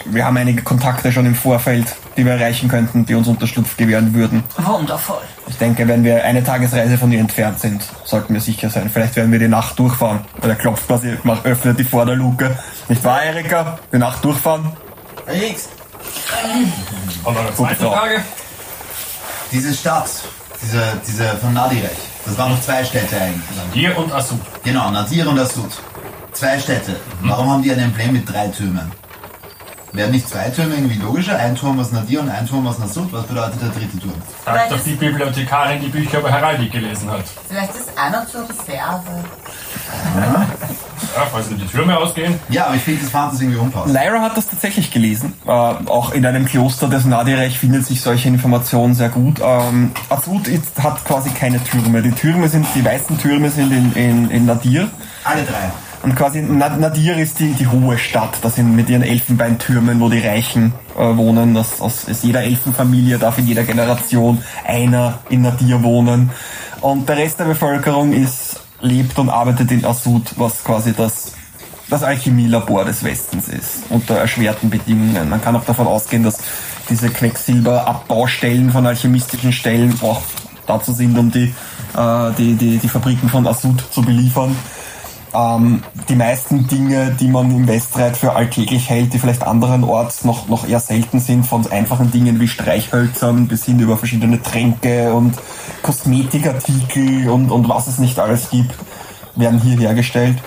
[0.05, 4.13] wir haben einige Kontakte schon im Vorfeld, die wir erreichen könnten, die uns Unterschlupf gewähren
[4.13, 4.43] würden.
[4.57, 5.21] Wundervoll.
[5.47, 8.89] Ich denke, wenn wir eine Tagesreise von ihr entfernt sind, sollten wir sicher sein.
[8.91, 10.21] Vielleicht werden wir die Nacht durchfahren.
[10.37, 12.57] Weil er klopft quasi, macht, öffnet die Vorderluke.
[12.87, 13.77] Nicht wahr, Erika?
[13.91, 14.71] Die Nacht durchfahren?
[15.27, 15.69] Nix.
[17.23, 18.23] Und eine zweite Frage.
[19.51, 20.09] Diese Stadt,
[20.61, 21.91] diese, diese von Nadirech,
[22.25, 23.57] das waren noch zwei Städte eigentlich.
[23.57, 24.39] Nadir und Asud.
[24.63, 25.71] Genau, Nadir und Asud.
[26.31, 26.95] Zwei Städte.
[27.21, 28.91] Warum haben die ein Emblem mit drei Türmen?
[29.93, 31.37] Wären nicht zwei Türme irgendwie logischer?
[31.37, 33.13] Ein Turm aus Nadir und ein Turm aus Nasud?
[33.13, 34.21] Was bedeutet der dritte Turm?
[34.43, 37.23] Sagt doch die Bibliothekarin, die Bücher über Heraldik gelesen hat.
[37.47, 39.23] vielleicht ist einer zur Reserve.
[40.17, 40.45] Ja,
[41.31, 42.39] falls wir die Türme ausgehen.
[42.49, 43.93] Ja, aber ich finde, das das irgendwie unpassend.
[43.93, 45.33] Lyra hat das tatsächlich gelesen.
[45.45, 49.39] Äh, auch in einem Kloster des Nadirech findet sich solche Informationen sehr gut.
[49.43, 50.49] Ähm, Azud
[50.81, 52.01] hat quasi keine Türme.
[52.01, 54.89] Die Türme sind, die weißen Türme sind in, in, in Nadir.
[55.23, 55.71] Alle drei.
[56.03, 58.37] Und quasi Na- Nadir ist die, die hohe Stadt.
[58.43, 61.55] Das sind mit ihren Elfenbeintürmen, wo die Reichen äh, wohnen.
[61.55, 66.29] Das, aus, aus jeder Elfenfamilie darf in jeder Generation einer in Nadir wohnen.
[66.81, 68.44] Und der Rest der Bevölkerung ist,
[68.81, 71.33] lebt und arbeitet in Asud, was quasi das,
[71.89, 73.83] das Alchemielabor des Westens ist.
[73.89, 75.29] Unter erschwerten Bedingungen.
[75.29, 76.39] Man kann auch davon ausgehen, dass
[76.89, 80.21] diese Quecksilberabbaustellen von alchemistischen Stellen auch
[80.67, 81.53] dazu sind, um die,
[81.95, 84.55] äh, die, die, die Fabriken von Asud zu beliefern.
[85.35, 90.47] Ähm, die meisten Dinge, die man im Westreit für alltäglich hält, die vielleicht anderenorts noch,
[90.47, 95.35] noch eher selten sind, von einfachen Dingen wie Streichhölzern bis hin über verschiedene Tränke und
[95.81, 98.75] Kosmetikartikel und, und was es nicht alles gibt,
[99.35, 100.37] werden hier hergestellt.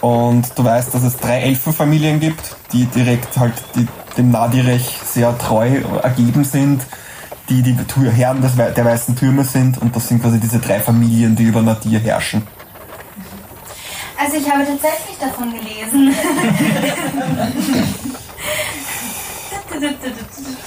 [0.00, 5.36] Und du weißt, dass es drei Elfenfamilien gibt, die direkt halt die, dem Nadirech sehr
[5.36, 6.82] treu ergeben sind,
[7.48, 7.76] die die
[8.10, 9.78] Herren des, der weißen Türme sind.
[9.78, 12.42] Und das sind quasi diese drei Familien, die über Nadir herrschen.
[14.18, 16.14] Also ich habe tatsächlich davon gelesen.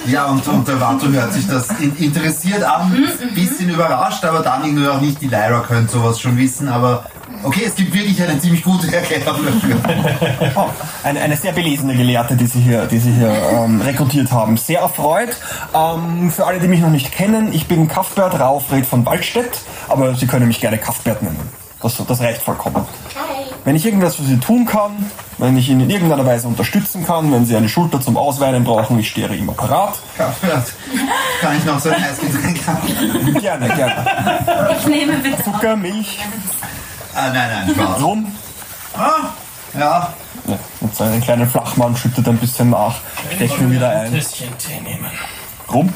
[0.05, 4.63] Ja, und, und der Vato hört sich das in, interessiert an, bisschen überrascht, aber dann
[4.63, 5.21] irgendwie auch nicht.
[5.21, 7.05] Die Lyra könnte sowas schon wissen, aber
[7.43, 10.51] okay, es gibt wirklich eine ziemlich gute Erklärung dafür.
[10.55, 10.69] Oh,
[11.03, 14.57] eine, eine sehr belesene Gelehrte, die Sie hier, die Sie hier ähm, rekrutiert haben.
[14.57, 15.37] Sehr erfreut.
[15.73, 20.15] Ähm, für alle, die mich noch nicht kennen, ich bin Kaffbert Raufred von Waldstedt, aber
[20.15, 21.60] Sie können mich gerne Kaffbert nennen.
[21.81, 22.85] Das, das reicht vollkommen.
[23.63, 27.31] Wenn ich irgendwas für Sie tun kann, wenn ich Ihnen in irgendeiner Weise unterstützen kann,
[27.31, 29.95] wenn Sie eine Schulter zum Ausweinen brauchen, ich stehe immer parat.
[30.17, 33.39] Kann ich noch so ein Eisgetränk haben?
[33.39, 34.77] Gerne, gerne.
[34.79, 36.19] Ich nehme bitte Zucker, Milch.
[37.13, 38.01] Ah, nein, nein, Spaß.
[38.01, 38.35] Rum.
[38.97, 39.29] Ah,
[39.77, 40.13] ja.
[40.47, 42.95] Ja, und so einen kleinen Flachmann schüttet ein bisschen nach,
[43.35, 44.11] steckt ihn wieder ein.
[44.11, 45.11] Tässchen Tee nehmen.
[45.71, 45.93] Rum.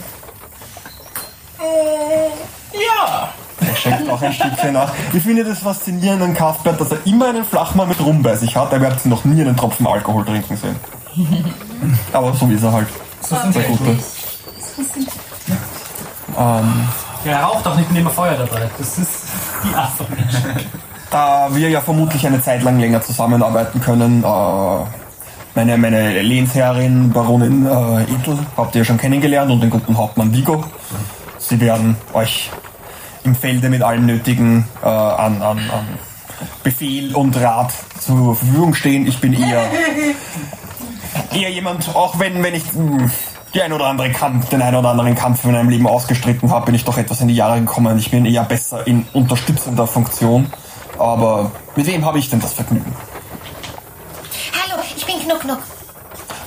[2.74, 3.30] Ja.
[3.70, 4.92] Er schenkt auch ein Stückchen nach.
[5.14, 8.56] Ich finde das faszinierend an Cuthbert, dass er immer einen Flachmann mit Rum bei sich
[8.56, 10.76] hat, aber ihr habt ihn noch nie einen Tropfen Alkohol trinken sehen.
[12.14, 12.88] Aber so ist er halt.
[13.22, 13.64] So sind der.
[13.64, 13.98] Gute.
[16.38, 16.88] Ähm,
[17.24, 18.70] Ja, er raucht auch nicht neben Feuer dabei.
[18.78, 19.24] Das ist
[19.64, 20.36] die Art von Mensch.
[21.10, 24.86] da wir ja vermutlich eine Zeit lang länger zusammenarbeiten können, äh,
[25.56, 30.34] meine, meine Lehnsherrin Baronin äh, Edel habt ihr ja schon kennengelernt und den guten Hauptmann
[30.34, 30.66] Vigo.
[31.38, 32.52] Sie werden euch
[33.26, 36.00] im Felde mit allem Nötigen äh, an, an, an
[36.64, 39.08] Befehl und Rat zur Verfügung stehen.
[39.08, 39.64] Ich bin eher,
[41.34, 43.10] eher jemand, auch wenn, wenn ich mh,
[43.54, 46.68] die ein oder andere Kampf, den ein oder anderen Kampf in meinem Leben ausgestritten habe,
[46.68, 47.98] bin ich doch etwas in die Jahre gekommen.
[47.98, 50.52] Ich bin eher besser in unterstützender Funktion.
[50.98, 52.96] Aber mit wem habe ich denn das Vergnügen?
[54.54, 55.60] Hallo, ich bin Knuck Knuck.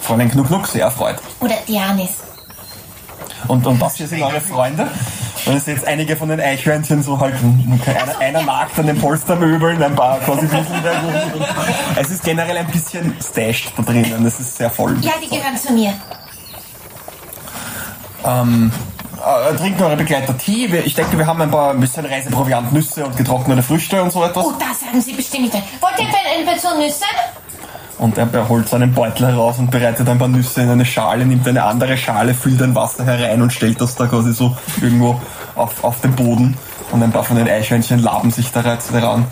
[0.01, 1.16] Fräulein Knuck Knuck, sehr erfreut.
[1.41, 2.11] Oder Dianis.
[3.47, 4.89] Und, und das hier sind eure Freunde?
[5.49, 8.99] Und es sind jetzt einige von den Eichhörnchen so halt, einer, einer nagt an den
[8.99, 10.47] Polstermöbeln, ein paar quasi.
[11.97, 14.97] Es ist generell ein bisschen stashed da drinnen, es ist sehr voll.
[15.01, 15.95] Ja, die gehören zu mir.
[18.27, 18.71] Ähm,
[19.17, 20.67] äh, trinken eure Begleiter Tee?
[20.85, 24.23] Ich denke, wir haben ein paar ein bisschen Reiseproviant, Nüsse und getrocknete Früchte und so
[24.25, 24.45] etwas.
[24.45, 25.55] Oh, da sagen Sie bestimmt nicht.
[25.55, 27.05] Wollt ihr ein bisschen Nüsse?
[27.99, 31.47] Und er holt seinen Beutel heraus und bereitet ein paar Nüsse in eine Schale, nimmt
[31.49, 35.21] eine andere Schale, füllt ein Wasser herein und stellt das da quasi so irgendwo
[35.57, 36.57] auf, auf den Boden.
[36.93, 39.27] und ein paar von den Eichhörnchen laben sich da daran.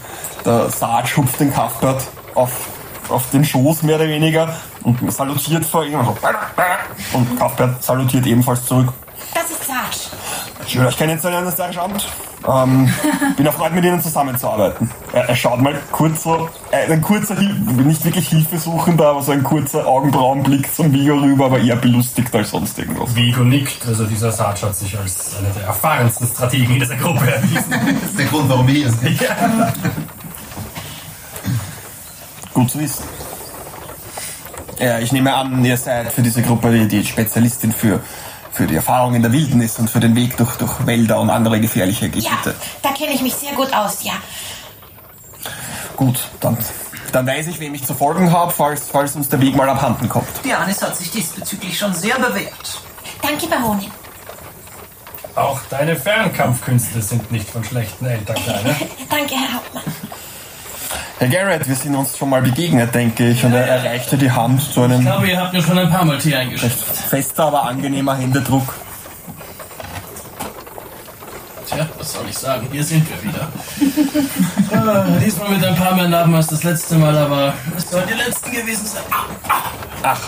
[0.45, 2.03] Der Sarge hupft den Cuthbert
[2.35, 2.51] auf,
[3.09, 5.99] auf den Schoß mehr oder weniger und salutiert vor ihm.
[6.05, 6.17] So.
[7.13, 8.93] Und Cuthbert salutiert ebenfalls zurück.
[10.67, 10.87] Das ist Sarge.
[10.87, 12.09] Schön, euch kennenzulernen, Sergeant.
[12.49, 12.93] Ähm,
[13.37, 14.91] bin erfreut, mit Ihnen zusammenzuarbeiten.
[15.13, 19.43] Er, er schaut mal kurz so, äh, ein kurzer, nicht wirklich hilfesuchender, aber so ein
[19.43, 23.15] kurzer Augenbrauenblick zum Vigo rüber, aber eher belustigt als sonst irgendwas.
[23.15, 27.33] Vigo nickt, also dieser Sarge hat sich als einer der erfahrensten Strategen in dieser Gruppe
[27.33, 27.65] erwiesen.
[28.01, 29.21] Das ist der Grund, warum wir hier sind.
[29.21, 29.73] Ja.
[32.53, 33.05] Gut zu wissen.
[34.79, 38.01] Ja, ich nehme an, ihr seid für diese Gruppe die, die Spezialistin für,
[38.57, 41.61] für die Erfahrung in der Wildnis und für den Weg durch, durch Wälder und andere
[41.61, 42.55] gefährliche Ja, Gebiete.
[42.83, 44.15] da kenne ich mich sehr gut aus, ja.
[45.95, 46.57] Gut, dann,
[47.13, 50.09] dann weiß ich, wem ich zu folgen habe, falls, falls uns der Weg mal abhanden
[50.09, 50.29] kommt.
[50.45, 52.81] Dianis hat sich diesbezüglich schon sehr bewährt.
[53.23, 53.91] Danke, Baronin.
[55.35, 58.75] Auch deine Fernkampfkünste sind nicht von schlechten Eltern, Kleine.
[59.11, 59.85] Danke, Herr Hauptmann.
[61.19, 64.61] Herr Garrett, wir sind uns schon mal begegnet, denke ich, und er erreichte die Hand
[64.61, 66.75] zu einem Ich glaube, ihr habt mir schon ein paar Mal Tee eingeschickt.
[66.75, 68.75] fester, aber angenehmer Händedruck.
[71.67, 72.69] Tja, was soll ich sagen?
[72.71, 73.49] Hier sind wir wieder.
[74.73, 78.15] Ah, diesmal mit ein paar mehr Narben als das letzte Mal, aber es sollen die
[78.15, 79.03] letzten gewesen sein.
[80.03, 80.21] Ach,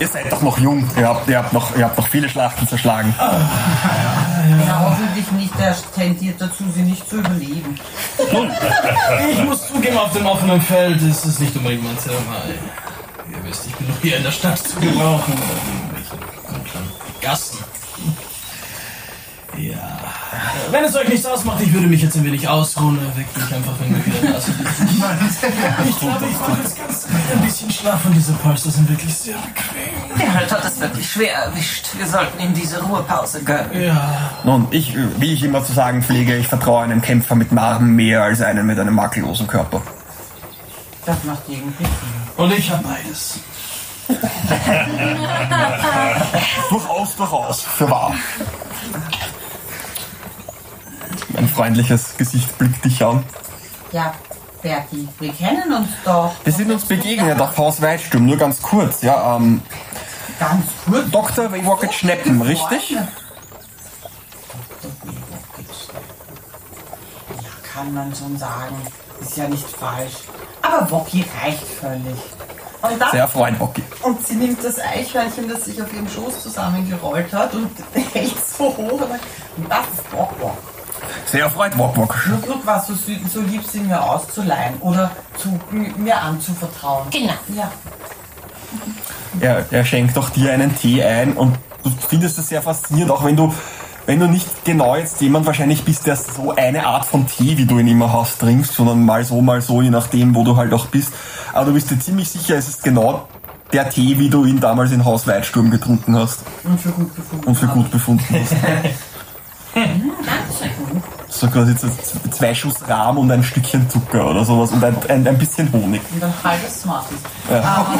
[0.00, 0.88] ihr seid doch noch jung.
[0.96, 3.14] Ihr habt, ihr habt, noch, ihr habt noch viele Schlachten zerschlagen.
[3.18, 5.56] Ja, hoffentlich nicht.
[5.58, 7.78] Der tendiert dazu, sie nicht zu überleben.
[9.30, 12.42] Ich muss zugeben, auf dem offenen Feld ist es nicht unbedingt mein Thema.
[13.30, 15.34] Ihr wisst, ich bin noch hier in der Stadt zu gebrauchen.
[17.20, 17.58] Gassen.
[20.70, 22.98] Wenn es euch nichts ausmacht, ich würde mich jetzt ein wenig ausruhen.
[23.14, 24.56] Weckt mich einfach, wenn wir wieder da sind.
[25.88, 29.36] Ich glaube, ich brauche jetzt ganz ein bisschen Schlaf und diese Polster sind wirklich sehr
[29.36, 30.18] bequem.
[30.18, 31.88] Der Halt hat es wirklich schwer erwischt.
[31.96, 33.82] Wir sollten ihm diese Ruhepause gönnen.
[33.82, 34.30] Ja.
[34.44, 38.22] Nun, ich, wie ich immer zu sagen pflege, ich vertraue einem Kämpfer mit Narben mehr
[38.22, 39.82] als einem mit einem makellosen Körper.
[41.04, 41.92] Das macht irgendwie Sinn.
[42.36, 43.40] Und ich habe beides.
[46.70, 47.62] durchaus, durchaus.
[47.62, 48.14] Für wahr.
[51.46, 53.22] Ein freundliches Gesicht blickt dich an.
[53.92, 54.12] Ja,
[54.62, 56.32] Berti, wir kennen uns doch.
[56.42, 59.36] Wir sind uns begegnet auf Haus Weitsturm, nur ganz kurz, ja.
[59.36, 59.62] Ähm,
[60.40, 61.08] Ganz kurz.
[61.12, 61.52] Dr.
[61.52, 62.90] Wewocket Schneppen, richtig?
[62.90, 63.06] Ja,
[67.72, 68.74] kann man schon sagen.
[69.20, 70.14] Ist ja nicht falsch.
[70.62, 72.18] Aber Wocki reicht völlig.
[72.82, 73.82] Dann, Sehr erfreut, Bocky.
[74.02, 77.70] und sie nimmt das Eichhörnchen, das sich auf ihrem Schoß zusammengerollt hat und
[78.12, 79.00] hält so hoch.
[79.56, 80.58] Und das ist Bock Bock.
[81.26, 82.16] Sehr erfreut, Wok Wok.
[82.28, 87.08] Nur Glück war so, süß, so lieb, sie mir auszuleihen oder zu, m- mir anzuvertrauen.
[87.10, 87.34] Genau.
[87.54, 87.70] Ja.
[89.40, 93.24] Er, er schenkt auch dir einen Tee ein und du findest es sehr faszinierend, auch
[93.24, 93.52] wenn du,
[94.06, 97.66] wenn du nicht genau jetzt jemand wahrscheinlich bist, der so eine Art von Tee, wie
[97.66, 100.72] du ihn immer hast, trinkst, sondern mal so, mal so, je nachdem, wo du halt
[100.72, 101.12] auch bist.
[101.52, 103.28] Aber du bist dir ziemlich sicher, es ist genau
[103.72, 107.46] der Tee, wie du ihn damals in Haus Weitsturm getrunken hast Und für gut befunden.
[107.46, 108.54] und für gut befunden hast.
[111.38, 111.74] So quasi
[112.30, 116.00] zwei Schuss Rahm und ein Stückchen Zucker oder sowas und ein, ein, ein bisschen Honig.
[116.14, 117.18] Und ein halbes Smarties.
[117.50, 117.60] Ja.
[117.62, 117.98] Aber-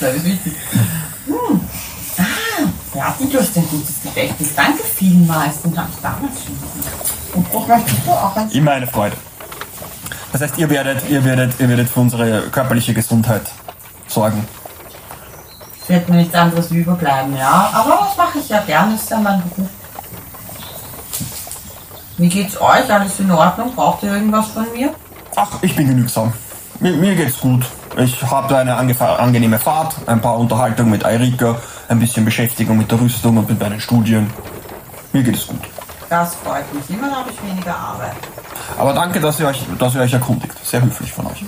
[0.00, 0.54] das ist wichtig.
[1.26, 1.60] Hm.
[2.98, 4.54] Ah, du hast ein gutes Gedächtnis.
[4.54, 5.56] Danke vielmals.
[5.64, 7.42] Habe ich damals schon.
[7.42, 9.16] Und möchtest du auch ein Immer eine Freude.
[10.32, 13.42] Das heißt, ihr werdet, ihr werdet, ihr werdet für unsere körperliche Gesundheit
[14.08, 14.46] sorgen.
[15.82, 17.70] Es wird mir nichts anderes überbleiben, ja.
[17.74, 19.68] Aber das mache ich ja gerne, ist ja mein Beruf.
[22.18, 22.92] Wie geht's euch?
[22.92, 23.74] Alles in Ordnung?
[23.74, 24.94] Braucht ihr irgendwas von mir?
[25.36, 26.32] Ach, ich bin genügsam.
[26.80, 27.64] Mir, mir geht's gut.
[27.96, 31.56] Ich habe eine angenehme Fahrt, ein paar Unterhaltungen mit Eirika,
[31.88, 34.30] ein bisschen Beschäftigung mit der Rüstung und mit meinen Studien.
[35.12, 35.60] Mir geht es gut.
[36.08, 36.88] Das freut mich.
[36.90, 38.16] Immer habe ich weniger Arbeit.
[38.78, 40.54] Aber danke, dass ihr euch, dass ihr euch erkundigt.
[40.64, 41.44] Sehr höflich von euch.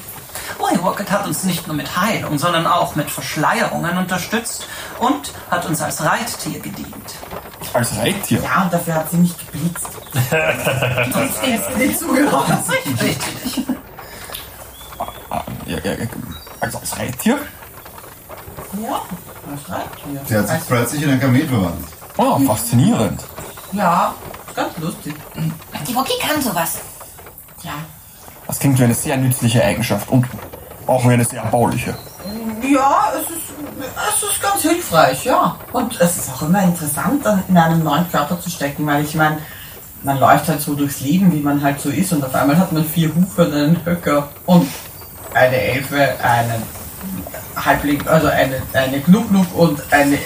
[0.84, 4.66] Rocket hat uns nicht nur mit Heilung, sondern auch mit Verschleierungen unterstützt
[4.98, 7.14] und hat uns als Reittier gedient.
[7.74, 8.40] Als Reittier?
[8.42, 9.88] Ja, und dafür hat sie mich geblitzt.
[11.12, 12.50] Trotzdem ist sie zugehört.
[13.02, 13.66] Richtig.
[15.66, 16.06] Ja, ja, ja,
[16.60, 17.38] also als Reittier?
[18.80, 19.02] Ja,
[19.50, 20.20] als Reittier.
[20.24, 21.88] Sie hat sich plötzlich in ein Kamel verwandelt.
[22.16, 23.24] Oh, faszinierend.
[23.72, 24.14] Ja,
[24.54, 25.16] ganz lustig.
[25.88, 26.78] Die Wookie kann sowas.
[27.62, 27.72] Ja.
[28.46, 30.26] Das klingt wie eine sehr nützliche Eigenschaft und
[30.86, 31.96] auch wie eine sehr erbauliche.
[32.62, 33.42] Ja, es ist,
[33.78, 35.56] es ist ganz hilfreich, ja.
[35.72, 39.14] Und es ist auch immer interessant, dann in einem neuen Körper zu stecken, weil ich
[39.14, 39.38] meine,
[40.02, 42.72] man läuft halt so durchs Leben, wie man halt so ist, und auf einmal hat
[42.72, 44.68] man vier Hufe und einen Höcker und
[45.34, 46.62] eine Elfe, einen
[47.56, 50.18] Halbling, also eine, eine Gnuck-Gnuck und eine.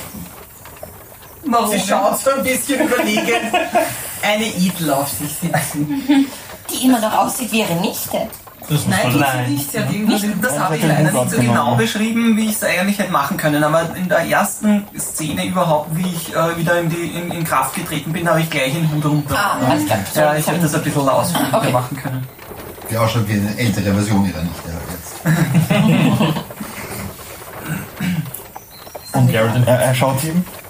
[1.70, 3.52] Sie schaut so ein bisschen überlegen.
[4.22, 6.26] eine Edelaufsicht sitzen.
[6.70, 8.28] Die immer noch aussieht wie ihre Nichte.
[8.68, 9.72] Nein, tut sie nicht.
[9.72, 12.62] Sie hat irgendwas das das habe ich leider nicht so genau beschrieben, wie ich es
[12.64, 13.64] eigentlich hätte machen können.
[13.64, 17.74] Aber in der ersten Szene überhaupt, wie ich äh, wieder in, die, in, in Kraft
[17.74, 19.36] getreten bin, habe ich gleich den Hut runter.
[19.36, 19.98] Ah, alles klar.
[20.14, 21.72] Ja, ich hätte das ein bisschen ausführlicher Okay.
[21.72, 22.28] machen können.
[22.90, 26.28] Die ausschaut wie eine ältere Version ihrer Nichte halt jetzt.
[29.14, 30.20] Und er, er schaut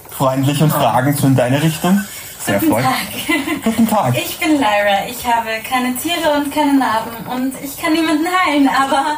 [0.09, 2.01] freundlich und fragend so in deine Richtung.
[2.49, 3.25] Sehr Guten freundlich.
[3.27, 3.63] Tag.
[3.63, 4.17] Guten Tag.
[4.17, 5.05] Ich bin Lyra.
[5.07, 9.17] Ich habe keine Tiere und keine Narben und ich kann niemanden heilen, aber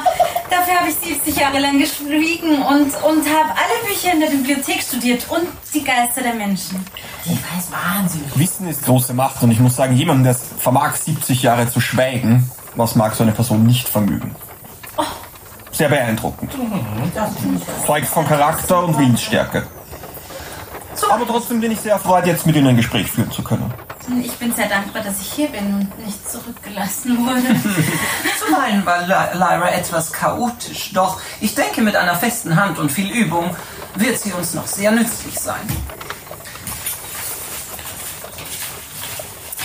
[0.50, 4.82] dafür habe ich 70 Jahre lang geschwiegen und, und habe alle Bücher in der Bibliothek
[4.82, 6.84] studiert und die Geister der Menschen.
[7.26, 8.28] Die weiß wahnsinnig.
[8.36, 11.80] Wissen ist große Macht und ich muss sagen, jemand, der es vermag, 70 Jahre zu
[11.80, 14.36] schweigen, was mag so eine Person nicht vermögen?
[15.72, 16.52] Sehr beeindruckend.
[17.88, 19.66] Zeugt von Charakter und Willensstärke.
[21.10, 23.72] Aber trotzdem bin ich sehr erfreut, jetzt mit Ihnen ein Gespräch führen zu können.
[24.24, 27.42] Ich bin sehr dankbar, dass ich hier bin und nicht zurückgelassen wurde.
[28.46, 33.10] Zuweilen war Ly- Lyra etwas chaotisch, doch ich denke, mit einer festen Hand und viel
[33.12, 33.56] Übung
[33.96, 35.62] wird sie uns noch sehr nützlich sein.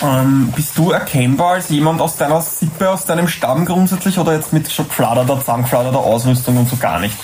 [0.03, 4.53] Ähm, bist du erkennbar als jemand aus deiner Sippe, aus deinem Stamm grundsätzlich oder jetzt
[4.53, 7.17] mit schon gefladerter, zusammengefladerter Ausrüstung und so gar nicht?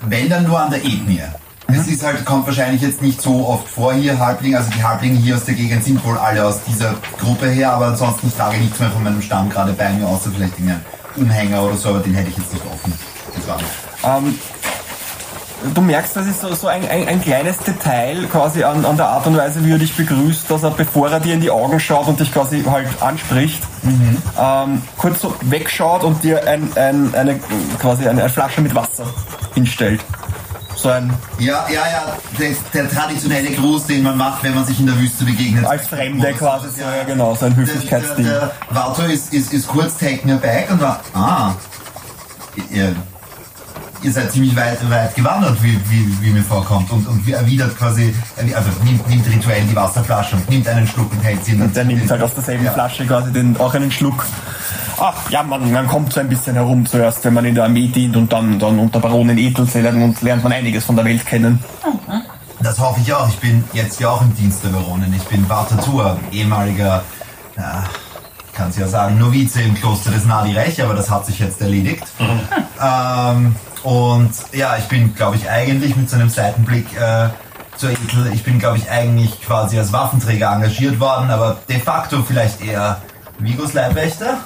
[0.00, 1.22] Wenn dann nur an der Ethnie.
[1.74, 5.18] Es ist halt, kommt wahrscheinlich jetzt nicht so oft vor hier, Halblinge, also die Halblinge
[5.18, 8.58] hier aus der Gegend sind wohl alle aus dieser Gruppe her, aber ansonsten ich trage
[8.58, 10.84] nichts mehr von meinem Stamm gerade bei mir, außer vielleicht irgendeinen
[11.16, 12.92] Umhänger oder so, aber den hätte ich jetzt nicht offen.
[14.04, 14.38] Ähm,
[15.74, 19.08] du merkst, das ist so, so ein, ein, ein kleines Detail quasi an, an der
[19.08, 21.78] Art und Weise, wie er dich begrüßt, dass er, bevor er dir in die Augen
[21.80, 23.62] schaut und dich quasi halt anspricht,
[24.40, 27.38] ähm, kurz so wegschaut und dir ein, ein, eine,
[27.78, 29.04] quasi eine Flasche mit Wasser
[29.54, 30.00] hinstellt.
[30.82, 34.80] So ein Ja, ja, ja, der, der traditionelle Gruß, den man macht, wenn man sich
[34.80, 35.64] in der Wüste begegnet.
[35.64, 38.24] Als Fremde quasi, so, ja genau, so ein Höflichkeitsding.
[38.24, 41.54] Der, der Vato ist, ist, ist kurz taken aback und war, ah,
[42.68, 42.96] ihr,
[44.02, 46.90] ihr seid ziemlich weit, weit gewandert, wie, wie, wie mir vorkommt.
[46.90, 51.22] Und, und erwidert quasi, also nimmt, nimmt rituell die Wasserflasche und nimmt einen Schluck und
[51.22, 54.24] hält sie in Und der nimmt halt aus derselben Flasche quasi den, auch einen Schluck.
[54.98, 57.88] Ach ja, man, man kommt so ein bisschen herum zuerst, wenn man in der Armee
[57.88, 61.58] dient und dann, dann unter Baronin Etelzählern und lernt man einiges von der Welt kennen.
[62.60, 63.28] Das hoffe ich auch.
[63.28, 65.12] Ich bin jetzt ja auch im Dienst der Baronin.
[65.16, 67.02] Ich bin Bartatur, ehemaliger,
[67.56, 67.84] ja,
[68.52, 71.60] kann es ja sagen, Novize im Kloster des Nadi Rech, aber das hat sich jetzt
[71.60, 72.04] erledigt.
[72.80, 77.28] Ähm, und ja, ich bin, glaube ich, eigentlich mit so einem Seitenblick äh,
[77.76, 82.22] zur Etel, ich bin, glaube ich, eigentlich quasi als Waffenträger engagiert worden, aber de facto
[82.22, 83.00] vielleicht eher
[83.38, 84.38] Vigos Leibwächter.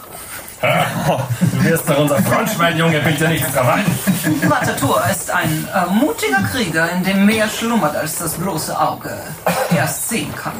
[0.60, 4.48] Du wirst doch unser Frontschwein, Junge, bitte nicht drauf ein.
[4.48, 9.10] Matatur ist ein äh, mutiger Krieger, in dem mehr schlummert, als das bloße Auge
[9.76, 10.54] erst sehen kann.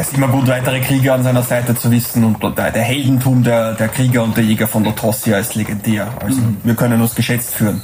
[0.00, 3.42] Es ist immer gut, weitere Krieger an seiner Seite zu wissen und der, der Heldentum
[3.42, 6.08] der, der Krieger und der Jäger von Notossia ist legendär.
[6.24, 7.82] Also wir können uns geschätzt führen,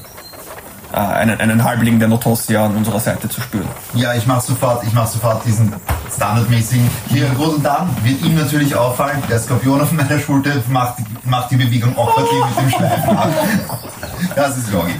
[0.94, 3.68] äh, einen, einen Halbling der Notossia an unserer Seite zu spüren.
[3.92, 5.74] Ja, ich mache sofort, ich mache sofort diesen
[6.10, 6.88] standardmäßigen.
[7.10, 10.94] Hier groß und dann wird ihm natürlich auffallen, der Skorpion auf meiner Schulter macht,
[11.24, 13.28] macht die Bewegung awkwardly mit dem Schweif nach.
[14.34, 14.94] Das ist Logi.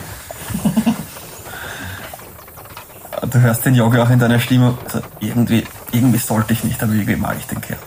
[3.31, 4.77] Du hörst den Yogi auch in deiner Stimme.
[5.21, 7.79] Irgendwie, irgendwie sollte ich nicht, aber irgendwie mag ich den Kerl.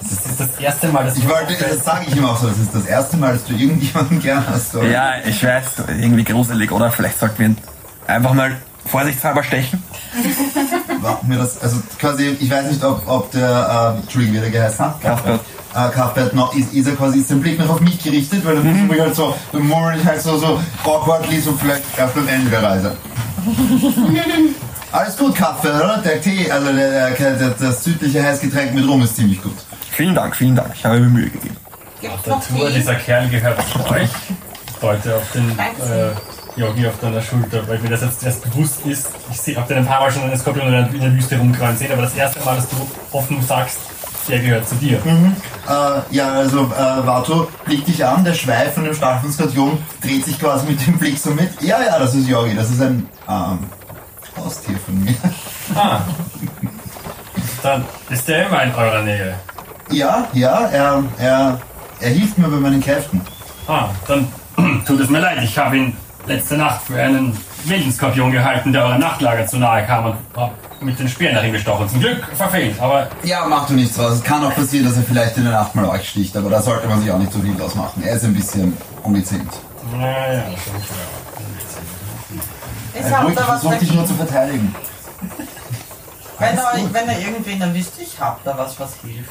[0.00, 2.58] Das ist das erste Mal, dass Ich wollte, das sage ich ihm auch so, das
[2.58, 4.74] ist das erste Mal, dass du irgendjemanden gern hast.
[4.74, 4.88] Oder?
[4.88, 5.64] Ja, ich weiß,
[6.00, 6.90] irgendwie gruselig, oder?
[6.90, 7.58] Vielleicht sollten wir ihn
[8.06, 9.82] einfach mal vorsichtshalber stechen.
[11.00, 14.50] War mir das, also quasi, ich weiß nicht, ob, ob der, äh, Entschuldigung, wie der
[14.50, 15.00] geheißen hat.
[15.00, 15.40] Cuthbert.
[15.74, 18.56] Äh, Cuthbert noch, ist, ist er quasi, ist sein Blick noch auf mich gerichtet, weil
[18.56, 18.76] dann Mhm.
[18.88, 22.28] versuche ich halt so, dann murmel ich halt so, so awkwardly, so vielleicht erst am
[22.28, 22.96] Ende der Reise.
[24.94, 25.98] Alles gut, Cuthbert, oder?
[26.04, 29.56] Der Tee, also der, der, der, das südliche Heißgetränk mit Rum ist ziemlich gut.
[29.90, 30.70] Vielen Dank, vielen Dank.
[30.72, 31.56] Ich habe mir Mühe gegeben.
[32.24, 34.08] Natur, dieser Kerl gehört zu euch.
[34.68, 38.86] Ich deute auf den äh, Yogi auf deiner Schulter, weil mir das jetzt erst bewusst
[38.86, 39.08] ist.
[39.48, 41.76] Ich habe den ein paar Mal schon einen Skorpion in der, in der Wüste rumkrallen
[41.76, 42.76] sehen, aber das erste Mal, dass du
[43.10, 43.78] offen sagst,
[44.28, 45.00] der gehört zu dir.
[45.04, 45.34] Mhm.
[45.68, 50.24] Äh, ja, also äh, Vato blickt dich an, der Schweif von dem starken Skorpion dreht
[50.24, 51.60] sich quasi mit dem Blick so mit.
[51.62, 53.58] Ja, ja, das ist Yogi, das ist ein ähm,
[54.44, 55.14] Haustier von mir.
[55.74, 56.00] Ah.
[57.62, 59.34] Dann ist der immer in eurer Nähe.
[59.90, 61.58] Ja, ja, er, er,
[62.00, 63.20] er hilft mir bei meinen Kräften.
[63.66, 64.28] Ah, dann
[64.86, 65.38] tut es mir leid.
[65.42, 69.84] Ich habe ihn letzte Nacht für einen wilden Skorpion gehalten, der eurem Nachtlager zu nahe
[69.86, 70.16] kam und
[70.80, 71.88] mit den Speeren nach ihm gestochen.
[71.88, 74.14] Zum Glück verfehlt, aber Ja, macht du nichts draus.
[74.14, 76.60] Es kann auch passieren, dass er vielleicht in der Nacht mal euch sticht, aber da
[76.60, 78.02] sollte man sich auch nicht so viel draus machen.
[78.04, 79.50] Er ist ein bisschen ungezähmt.
[79.98, 80.42] naja.
[82.94, 84.74] Ich Er hab ruhig, da was versucht dich nur zu verteidigen.
[86.38, 89.30] Wenn ihr, wenn ihr irgendwen erwischt, ich hab da was, was hilft.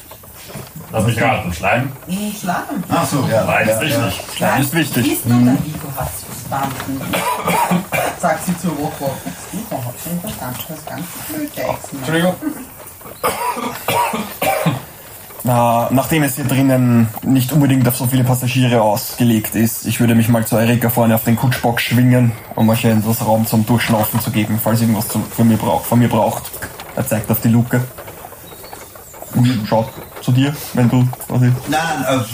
[0.90, 1.92] Lass mich raten, Schleim?
[2.40, 2.84] Schleim.
[2.88, 3.44] Ach so, ja.
[3.44, 3.98] Nein, ist ja, wichtig.
[3.98, 4.34] ja.
[4.36, 5.04] Schleim ist wichtig.
[5.04, 7.00] Siehst du, der Vigo hat's verstanden.
[8.20, 9.10] Sagt sie zur Woche.
[9.52, 11.50] Vigo hat schon verstanden, das ganze blöd
[11.92, 12.34] Entschuldigung.
[15.46, 20.14] Na, nachdem es hier drinnen nicht unbedingt auf so viele Passagiere ausgelegt ist, ich würde
[20.14, 24.20] mich mal zu Erika vorne auf den Kutschbock schwingen, um euch etwas Raum zum Durchschnaufen
[24.20, 26.44] zu geben, falls ihr irgendwas von, mir braucht, von mir braucht.
[26.96, 27.82] Er zeigt auf die Luke.
[29.34, 29.90] Und schaut
[30.22, 31.52] zu dir, wenn du quasi.
[31.68, 32.26] Nein, also,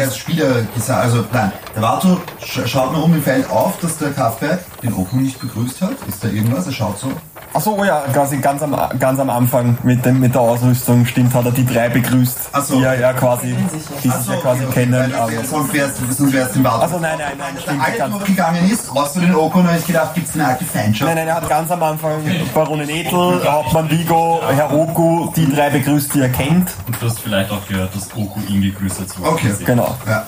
[0.00, 3.98] als Spieler gesagt, also nein, der Vato sch schaut noch um im Feld auf, dass
[3.98, 5.94] der Kraftwerk den Oku nicht begrüßt hat.
[6.06, 6.66] Ist da irgendwas?
[6.66, 7.10] Er schaut so.
[7.52, 11.34] Achso, oh ja, quasi ganz am, ganz am Anfang mit, dem, mit der Ausrüstung, stimmt,
[11.34, 12.78] hat er die drei begrüßt, Ach so.
[12.78, 13.56] die er ja quasi,
[14.02, 15.12] die sich ja quasi kennen.
[15.14, 16.82] Aber, Sonst wär's, sonst wär's dem Vato.
[16.82, 17.82] also nein, nein, nein, der stimmt.
[17.84, 20.46] alte Ganz, noch gegangen ist, raus zu den Oku und habe ich gedacht, gibt's eine
[20.46, 21.08] alte Feindschaft.
[21.08, 22.12] Nein, nein, er hat ganz am Anfang
[22.54, 26.70] Baronin Ethel, Hauptmann Vigo, Herr Roku, die drei begrüßt, die er kennt.
[26.86, 29.08] Und du hast vielleicht auch gehört, dass Oku ihn gegrüßt hat.
[29.08, 29.50] so Okay.
[29.66, 29.96] Genau.
[30.06, 30.24] Ja.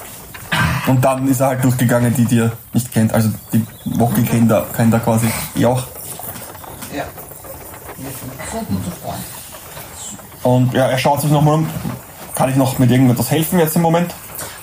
[0.89, 3.12] Und dann ist er halt durchgegangen, die, die er nicht kennt.
[3.14, 5.29] Also die Woche kennt er, kennt er quasi.
[5.64, 5.85] Auch.
[6.93, 7.05] Ja.
[7.97, 9.24] Wir sind so gute Freunde.
[10.43, 11.70] Und ja, er schaut sich nochmal um.
[12.34, 14.12] Kann ich noch mit irgendetwas helfen jetzt im Moment?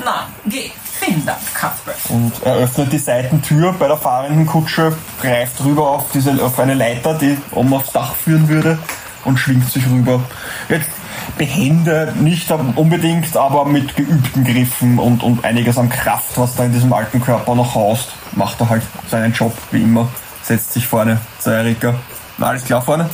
[0.03, 0.71] Nein, geh.
[0.99, 1.95] Vielen Dank, Cuthbert.
[2.09, 6.73] Und er öffnet die Seitentür bei der fahrenden Kutsche, greift rüber auf, diese, auf eine
[6.73, 8.77] Leiter, die oben aufs Dach führen würde
[9.23, 10.21] und schwingt sich rüber.
[10.67, 10.89] Jetzt
[11.38, 16.73] behende, nicht unbedingt, aber mit geübten Griffen und, und einiges an Kraft, was da in
[16.73, 20.09] diesem alten Körper noch haust, macht er halt seinen Job wie immer,
[20.43, 21.95] setzt sich vorne zu Erika.
[22.39, 23.09] Na, alles klar vorne?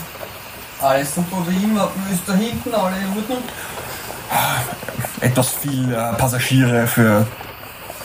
[0.82, 1.90] Alles super wie immer.
[2.12, 3.44] Ist da hinten alle in Ordnung?
[5.20, 7.26] Etwas viel äh, Passagiere für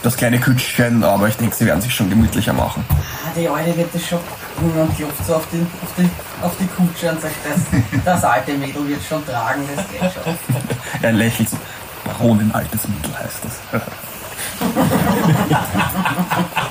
[0.02, 2.84] das kleine Kütschchen, aber ich denke, sie werden sich schon gemütlicher machen.
[2.88, 4.18] Ah, die Alte wird das schon.
[4.62, 6.10] Und dann klopft so auf die, auf die,
[6.42, 10.38] auf die Kutsche und sagt, das, das alte Mädel wird schon tragen, das geht schon.
[11.02, 11.58] Er lächelt so.
[12.04, 13.82] Baronin altes Mittel heißt das.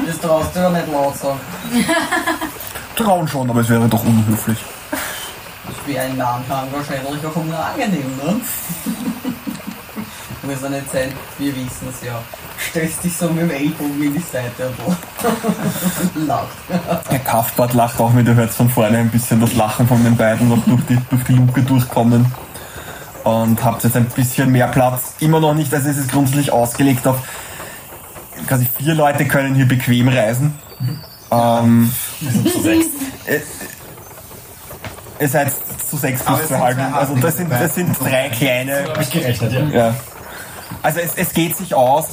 [0.08, 1.40] Das traust du ja nicht laut sagen.
[3.00, 4.58] Trauen schon, aber es wäre doch unhöflich.
[4.92, 8.42] Das wäre ein Mann wahrscheinlich auch unangenehm, ne?
[10.44, 12.20] Muss ja nicht sein, wir wissen es ja.
[12.60, 16.48] Stellst dich so mit dem Ellbogen in die Seite und lacht.
[17.12, 20.18] Der Kaufbart lacht auch mit, ihr hört von vorne ein bisschen das Lachen von den
[20.18, 22.26] beiden noch durch die, durch die Luke durchkommen.
[23.24, 25.14] Und habt jetzt ein bisschen mehr Platz.
[25.20, 27.18] Immer noch nicht, also es ist grundsätzlich ausgelegt auf
[28.48, 30.56] quasi vier Leute können hier bequem reisen.
[31.32, 31.94] Ähm,
[32.52, 32.86] Zu sechs.
[33.26, 33.40] äh,
[35.20, 35.52] ihr seid
[35.90, 36.82] zu sechs Aber plus es zu sind halten.
[36.82, 39.62] zwei Also das sind, das sind drei kleine Hab ich gerechnet, ja.
[39.90, 39.96] Ja.
[40.82, 42.06] Also es, es geht sich aus.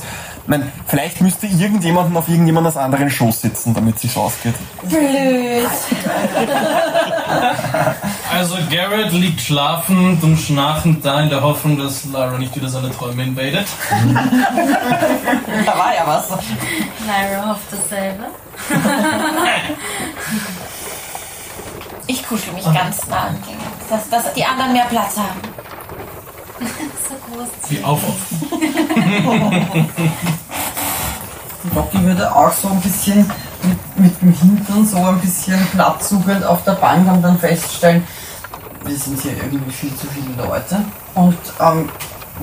[0.42, 4.54] Ich mein, vielleicht müsste irgendjemanden auf irgendjemand anderen Schoß sitzen, damit es sich ausgeht.
[4.82, 5.66] Blöd.
[8.32, 12.90] Also Garrett liegt schlafend und schnarchend da in der Hoffnung, dass Lara nicht wieder seine
[12.90, 13.66] Träume invadet.
[15.64, 16.28] Da war ja was.
[16.30, 18.24] Lyra hofft dasselbe.
[22.08, 23.36] Ich kuschel mich ganz nah an
[23.88, 25.40] dass, dass die anderen mehr Platz haben.
[27.08, 27.48] So groß.
[27.68, 28.00] Wie auf.
[31.74, 33.30] Rocky würde auch so ein bisschen
[33.62, 38.04] mit, mit dem Hintern so ein bisschen platzsuchend auf der Bank und dann feststellen,
[38.86, 40.84] wir sind hier irgendwie viel zu viele Leute.
[41.14, 41.88] Und ähm,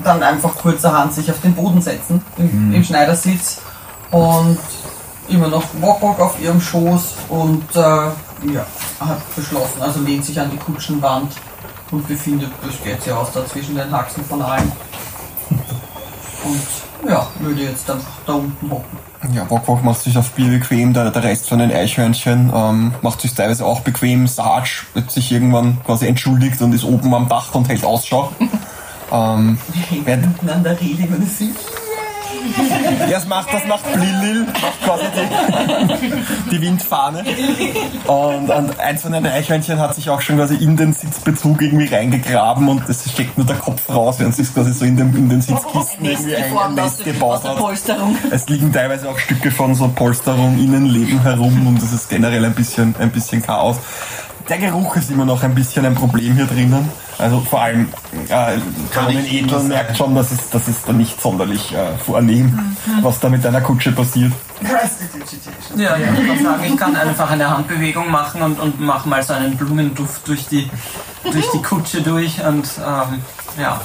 [0.02, 3.60] dann einfach kurzerhand sich auf den Boden setzen, im, im Schneidersitz
[4.10, 4.58] und
[5.28, 8.66] immer noch Wok-Wok auf ihrem Schoß und äh, ja,
[9.00, 11.32] hat beschlossen, also lehnt sich an die Kutschenwand
[11.90, 14.70] und befindet, das geht sie aus da zwischen den Haxen von allen.
[16.44, 18.98] Und ja, würde jetzt einfach da unten hocken.
[19.32, 23.20] Ja, Bokwok macht sich auf Bier bequem, der, der Rest von den Eichhörnchen ähm, macht
[23.20, 24.26] sich teilweise auch bequem.
[24.26, 28.32] Sarge wird sich irgendwann quasi entschuldigt und ist oben am Dach und hält Ausschau.
[29.12, 29.58] ähm,
[30.04, 31.46] während, Hinten an der Rede würde sie.
[31.46, 32.33] Ja,
[33.10, 37.24] das macht, das macht Blilil, macht quasi die, die Windfahne.
[38.06, 41.86] Und, und eins von den Eichhörnchen hat sich auch schon quasi in den Sitzbezug irgendwie
[41.86, 45.28] reingegraben und es steckt nur der Kopf raus, während es quasi so in den, in
[45.28, 47.58] den Sitzkisten irgendwie ein, ein Nest gebaut hat.
[48.30, 52.54] Es liegen teilweise auch Stücke von so Polsterung Innenleben herum und es ist generell ein
[52.54, 53.76] bisschen, ein bisschen Chaos.
[54.48, 56.90] Der Geruch ist immer noch ein bisschen ein Problem hier drinnen.
[57.18, 57.88] Also vor allem
[58.28, 58.58] äh,
[58.92, 63.28] Karin Edel merkt schon, dass es, dass es da nicht sonderlich äh, vornehm, was da
[63.28, 64.32] mit deiner Kutsche passiert.
[65.76, 69.32] Ja, ich kann sagen, ich kann einfach eine Handbewegung machen und, und mache mal so
[69.32, 70.68] einen Blumenduft durch die,
[71.22, 73.22] durch die Kutsche durch und ähm,
[73.58, 73.80] ja.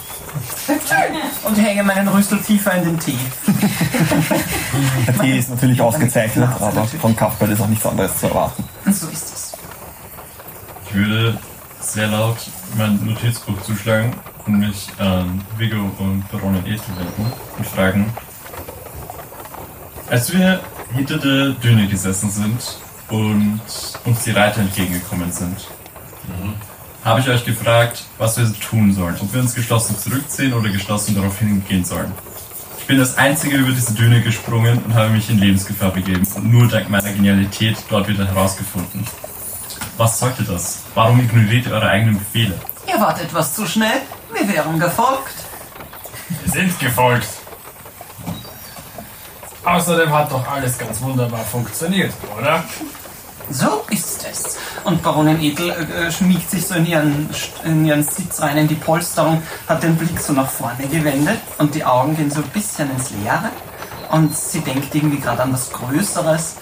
[1.43, 3.17] Und hänge meinen Rüssel tiefer in den Tee.
[5.07, 8.63] Der Tee ist natürlich ausgezeichnet, aber von Kaffbert ist auch nichts anderes zu erwarten.
[8.85, 9.48] So ist es.
[10.89, 11.37] Ich würde
[11.79, 12.37] sehr laut
[12.75, 14.11] mein Notizbuch zuschlagen
[14.47, 18.11] und mich an Vigo und Baronin Ethel wenden und fragen,
[20.09, 20.61] als wir
[20.91, 22.77] hinter der Düne gesessen sind
[23.09, 23.61] und
[24.03, 25.67] uns die Reiter entgegengekommen sind,
[27.05, 29.15] habe ich euch gefragt, was wir tun sollen.
[29.21, 32.11] Ob wir uns geschlossen zurückziehen oder geschlossen darauf hingehen sollen.
[32.79, 36.51] Ich bin das Einzige über diese Düne gesprungen und habe mich in Lebensgefahr begeben und
[36.51, 39.05] nur dank meiner Genialität dort wieder herausgefunden.
[39.99, 40.83] Was sollte das?
[40.95, 42.57] Warum ignoriert ihr eure eigenen Befehle?
[42.87, 43.99] Ihr wart etwas zu schnell.
[44.31, 45.33] Wir wären gefolgt.
[46.29, 47.27] Wir sind gefolgt.
[49.65, 52.63] Außerdem hat doch alles ganz wunderbar funktioniert, oder?
[53.49, 54.57] So ist es.
[54.85, 57.29] Und Baronin Edel äh, äh, schmiegt sich so in ihren,
[57.65, 61.75] in ihren Sitz rein, in die Polsterung, hat den Blick so nach vorne gewendet und
[61.75, 63.49] die Augen gehen so ein bisschen ins Leere.
[64.11, 66.55] Und sie denkt irgendwie gerade an was Größeres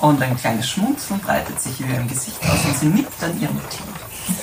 [0.00, 3.60] und ein kleines Schmunzeln breitet sich über ihrem Gesicht aus und sie nippt an ihrem
[3.70, 3.82] Tee.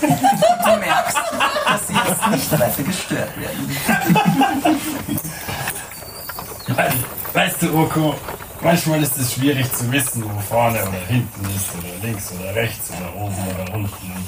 [0.64, 1.18] Du merkst,
[1.66, 3.78] dass sie jetzt nicht weiter gestört werden.
[7.34, 8.16] Weißt du, Oko,
[8.62, 12.91] manchmal ist es schwierig zu wissen, wo vorne oder hinten ist, oder links oder rechts
[12.91, 14.28] oder oben oder unten.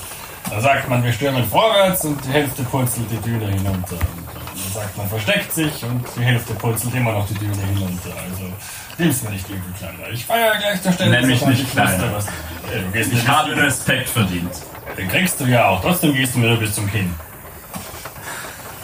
[0.50, 3.98] Da sagt man, wir stürmen vorwärts und die Hälfte purzelt die Düne hinunter.
[3.98, 8.10] Dann sagt man, versteckt sich und die Hälfte purzelt immer noch die Düne hinunter.
[8.10, 8.52] Also,
[8.98, 10.10] nimm's mir nicht übel, Kleiner.
[10.12, 11.12] Ich feiere gleich der Stelle.
[11.12, 12.14] Nenn mich nicht ich Kleiner.
[12.14, 12.26] was-
[12.74, 14.52] Ey, du gehst Ich nicht habe Respekt verdient.
[14.98, 15.82] Den kriegst du ja auch.
[15.82, 17.14] Trotzdem gehst du mir nur bis zum Kinn.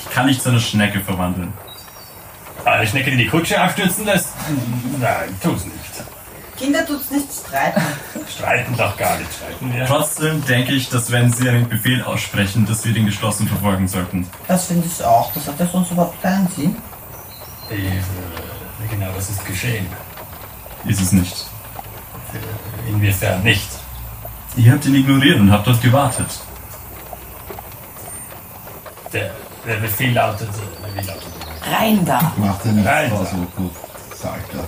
[0.01, 1.53] Ich kann nicht zu einer Schnecke verwandeln.
[2.65, 4.29] Eine Schnecke, die die Kutsche abstürzen lässt?
[4.99, 5.75] Nein, tu's nicht.
[6.57, 7.81] Kinder tut's nicht streiten.
[8.29, 9.29] Streiten doch gar nicht.
[9.33, 9.85] Streiten wir.
[9.85, 14.27] Trotzdem denke ich, dass wenn sie einen Befehl aussprechen, dass wir den geschlossen verfolgen sollten.
[14.47, 15.31] Das finde ich auch.
[15.33, 16.75] Das hat ja sonst überhaupt keinen Sinn.
[17.71, 17.75] Äh,
[18.89, 19.85] genau, das ist geschehen.
[20.85, 21.45] Ist es nicht.
[22.87, 23.69] Inwiefern nicht?
[24.55, 26.27] Ihr habt ihn ignoriert und habt dort gewartet.
[29.13, 29.31] Der,
[29.65, 30.51] der Befehl lautete,
[30.93, 31.25] wie lautete
[31.71, 32.31] Rein da.
[32.37, 33.11] Macht er nicht Nein.
[33.11, 33.69] aus, Oko.
[34.15, 34.67] Salter.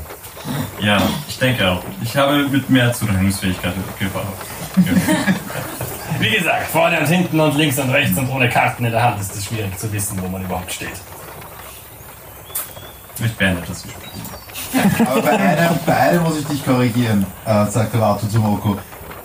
[0.80, 1.84] Ja, ich denke auch.
[2.02, 4.32] Ich habe mit mehr Zurechnungsfähigkeit gewartet.
[6.20, 9.20] Wie gesagt, vorne und hinten und links und rechts und ohne Karten in der Hand
[9.20, 10.90] ist es schwierig zu wissen, wo man überhaupt steht.
[13.24, 14.12] Ich beende das Gespräch.
[15.08, 18.78] Aber bei einem, bei einem muss ich dich korrigieren, äh, sagt der Vato zum Oko.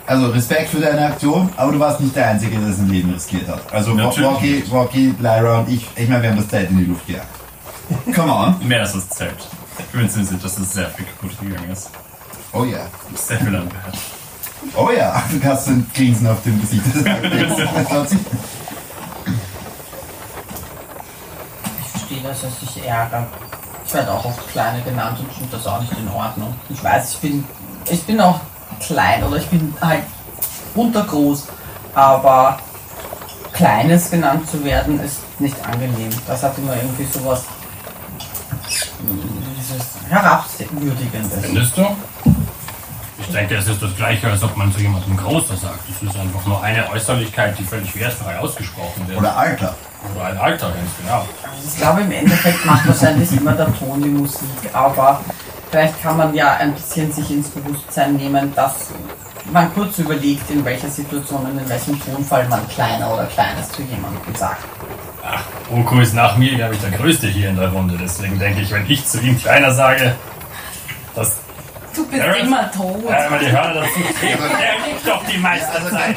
[0.05, 3.47] Also Respekt für deine Aktion, aber du warst nicht der Einzige, der sein Leben riskiert
[3.47, 3.61] hat.
[3.73, 4.63] Also Rocky.
[4.71, 7.27] Rocky, Lyra und ich, ich meine, wir haben das Zeit in die Luft gejagt.
[8.15, 8.55] Come on.
[8.67, 9.35] Mehr als das Zelt.
[9.79, 11.89] Ich bin mir ziemlich sicher, dass es sehr viel kaputt gegangen ist.
[12.53, 12.87] Oh ja.
[13.15, 13.97] Sehr viel angehört.
[14.75, 16.83] Oh ja, du hast ein Grinsen auf dem Gesicht.
[16.85, 18.11] Hat
[21.83, 23.27] Ich verstehe, dass er sich ärgert.
[23.87, 26.53] Ich werde auch oft Kleine genannt und finde das auch nicht in Ordnung.
[26.69, 27.45] Ich weiß, ich bin,
[27.89, 28.41] ich bin auch
[28.81, 30.03] klein oder ich bin halt
[30.75, 31.47] untergroß,
[31.95, 32.59] aber
[33.53, 36.09] Kleines genannt zu werden ist nicht angenehm.
[36.27, 37.45] Das hat immer irgendwie sowas
[39.57, 41.39] dieses Herabwürdigendes.
[41.41, 41.87] Findest du?
[43.19, 45.79] Ich denke, es ist das Gleiche, als ob man zu jemandem Großer sagt.
[45.89, 49.17] Es ist einfach nur eine Äußerlichkeit, die völlig wertfrei ausgesprochen wird.
[49.17, 49.75] Oder Alter.
[50.15, 51.25] Oder ein Alter, ganz genau.
[51.65, 55.21] Ich glaube, im Endeffekt macht wahrscheinlich immer der Ton die Musik, aber
[55.69, 58.89] vielleicht kann man ja ein bisschen sich ins Bewusstsein nehmen, dass
[59.51, 63.81] man kurz überlegt, in welcher Situation und in welchem Tonfall man kleiner oder kleines zu
[63.81, 64.63] jemandem sagt.
[65.23, 67.97] Ach, Oko ist nach mir, glaube ich, der Größte hier in der Runde.
[67.99, 70.15] Deswegen denke ich, wenn ich zu ihm kleiner sage,
[71.15, 71.37] dass
[71.97, 73.03] Du bist Garrett- immer tot.
[73.09, 74.37] Ja, aber die Hörner dazu kriegen.
[74.37, 76.15] Der liegt doch die meiste Also Zeit.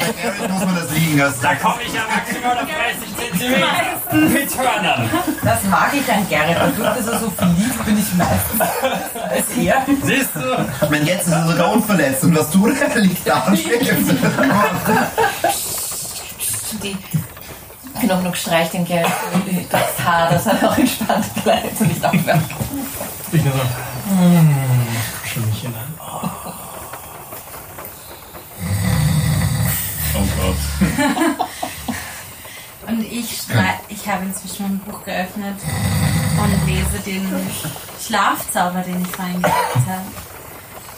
[0.49, 1.39] muss man das liegen lassen.
[1.41, 5.09] Da komme ich ja maximal auf 30 Zentimeter mit Hörnern.
[5.43, 8.61] Das mag ich an Gerrit, dadurch, dass er so viel liegt, bin ich meistens
[9.29, 9.85] als er.
[10.03, 10.85] Siehst du?
[10.85, 12.91] Ich meine, jetzt ist er sogar unverletzt und was er?
[12.95, 13.91] Er liegt da und schläft.
[16.83, 16.97] Die
[18.07, 19.05] Knochen streicht den Geld
[19.69, 22.43] das Haar, das hat auch entspannt bleibt und nicht aufwärts.
[23.31, 23.59] Ich nur so.
[24.13, 24.55] Mm,
[25.21, 25.93] kuschel mich hinein.
[32.87, 33.43] Und ich,
[33.89, 35.55] ich habe inzwischen mein Buch geöffnet
[36.41, 37.25] und lese den
[38.05, 40.01] Schlafzauber, den ich vorhin gesagt habe.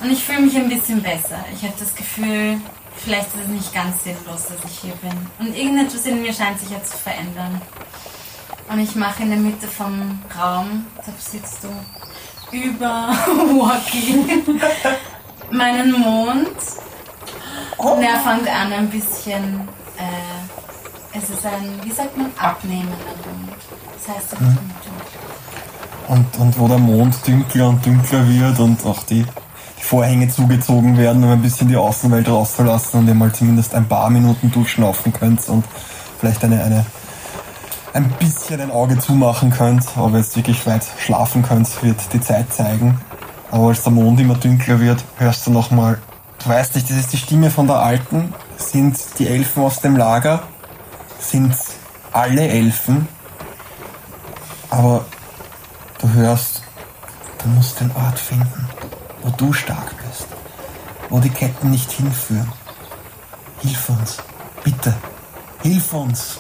[0.01, 1.43] Und ich fühle mich ein bisschen besser.
[1.53, 2.59] Ich habe das Gefühl,
[2.95, 5.11] vielleicht ist es nicht ganz sinnlos, dass ich hier bin.
[5.39, 7.61] Und irgendetwas in mir scheint sich ja zu verändern.
[8.69, 11.69] Und ich mache in der Mitte vom Raum, da sitzt du,
[12.55, 14.23] über Walkie
[15.51, 16.47] meinen Mond.
[17.83, 23.57] Und er fängt an ein bisschen, äh, es ist ein, wie sagt man, abnehmender Mond.
[23.97, 24.57] Das heißt, er Mhm.
[26.07, 29.25] Und, und wo der Mond dünkler und dünkler wird und auch die,
[29.79, 33.87] die Vorhänge zugezogen werden, um ein bisschen die Außenwelt rauszulassen und ihr mal zumindest ein
[33.87, 35.65] paar Minuten durchschnaufen könnt und
[36.19, 36.85] vielleicht eine, eine,
[37.93, 39.85] ein bisschen ein Auge zumachen könnt.
[39.97, 42.99] Ob ihr jetzt wirklich weit schlafen könnt, wird die Zeit zeigen.
[43.51, 45.99] Aber als der Mond immer dunkler wird, hörst du nochmal,
[46.43, 49.95] du weißt nicht, das ist die Stimme von der Alten, sind die Elfen aus dem
[49.95, 50.43] Lager,
[51.19, 51.55] sind
[52.11, 53.07] alle Elfen,
[54.69, 55.05] aber
[55.99, 56.63] du hörst,
[57.41, 58.67] du musst den Ort finden,
[59.21, 60.27] wo du stark bist,
[61.09, 62.51] wo die Ketten nicht hinführen.
[63.61, 64.17] Hilf uns,
[64.63, 64.93] bitte,
[65.61, 66.39] hilf uns.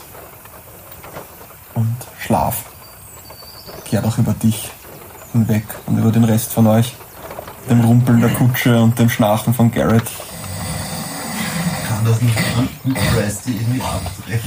[1.73, 2.65] Und schlaf.
[3.85, 4.69] Kehr doch über dich
[5.31, 6.95] hinweg und über den Rest von euch.
[7.69, 10.03] Dem Rumpeln der Kutsche und dem Schnarchen von Garrett.
[11.87, 14.41] Kann das nicht an Presti irgendwie abdrehen?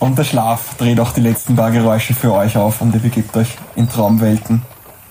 [0.00, 3.36] Und der Schlaf dreht auch die letzten paar Geräusche für euch auf und ihr begebt
[3.36, 4.62] euch in Traumwelten.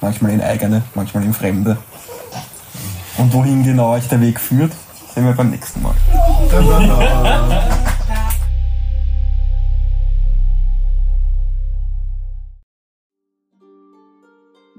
[0.02, 1.78] Manchmal in eigene, manchmal in fremde.
[3.18, 4.72] Und wohin genau euch der Weg führt,
[5.14, 5.94] sehen wir beim nächsten Mal.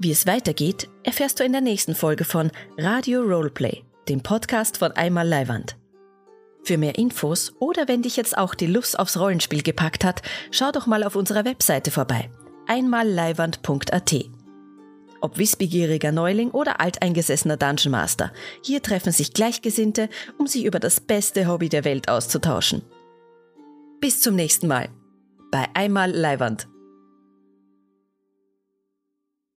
[0.03, 4.91] Wie es weitergeht, erfährst du in der nächsten Folge von Radio Roleplay, dem Podcast von
[4.93, 5.77] Einmal Leiwand.
[6.63, 10.71] Für mehr Infos oder wenn dich jetzt auch die Lust aufs Rollenspiel gepackt hat, schau
[10.71, 12.31] doch mal auf unserer Webseite vorbei.
[12.65, 14.15] einmalleiwand.at.
[15.21, 18.33] Ob wissbegieriger Neuling oder alteingesessener Dungeon Master,
[18.63, 20.09] hier treffen sich Gleichgesinnte,
[20.39, 22.81] um sich über das beste Hobby der Welt auszutauschen.
[23.99, 24.89] Bis zum nächsten Mal
[25.51, 26.70] bei Einmal Leiwand.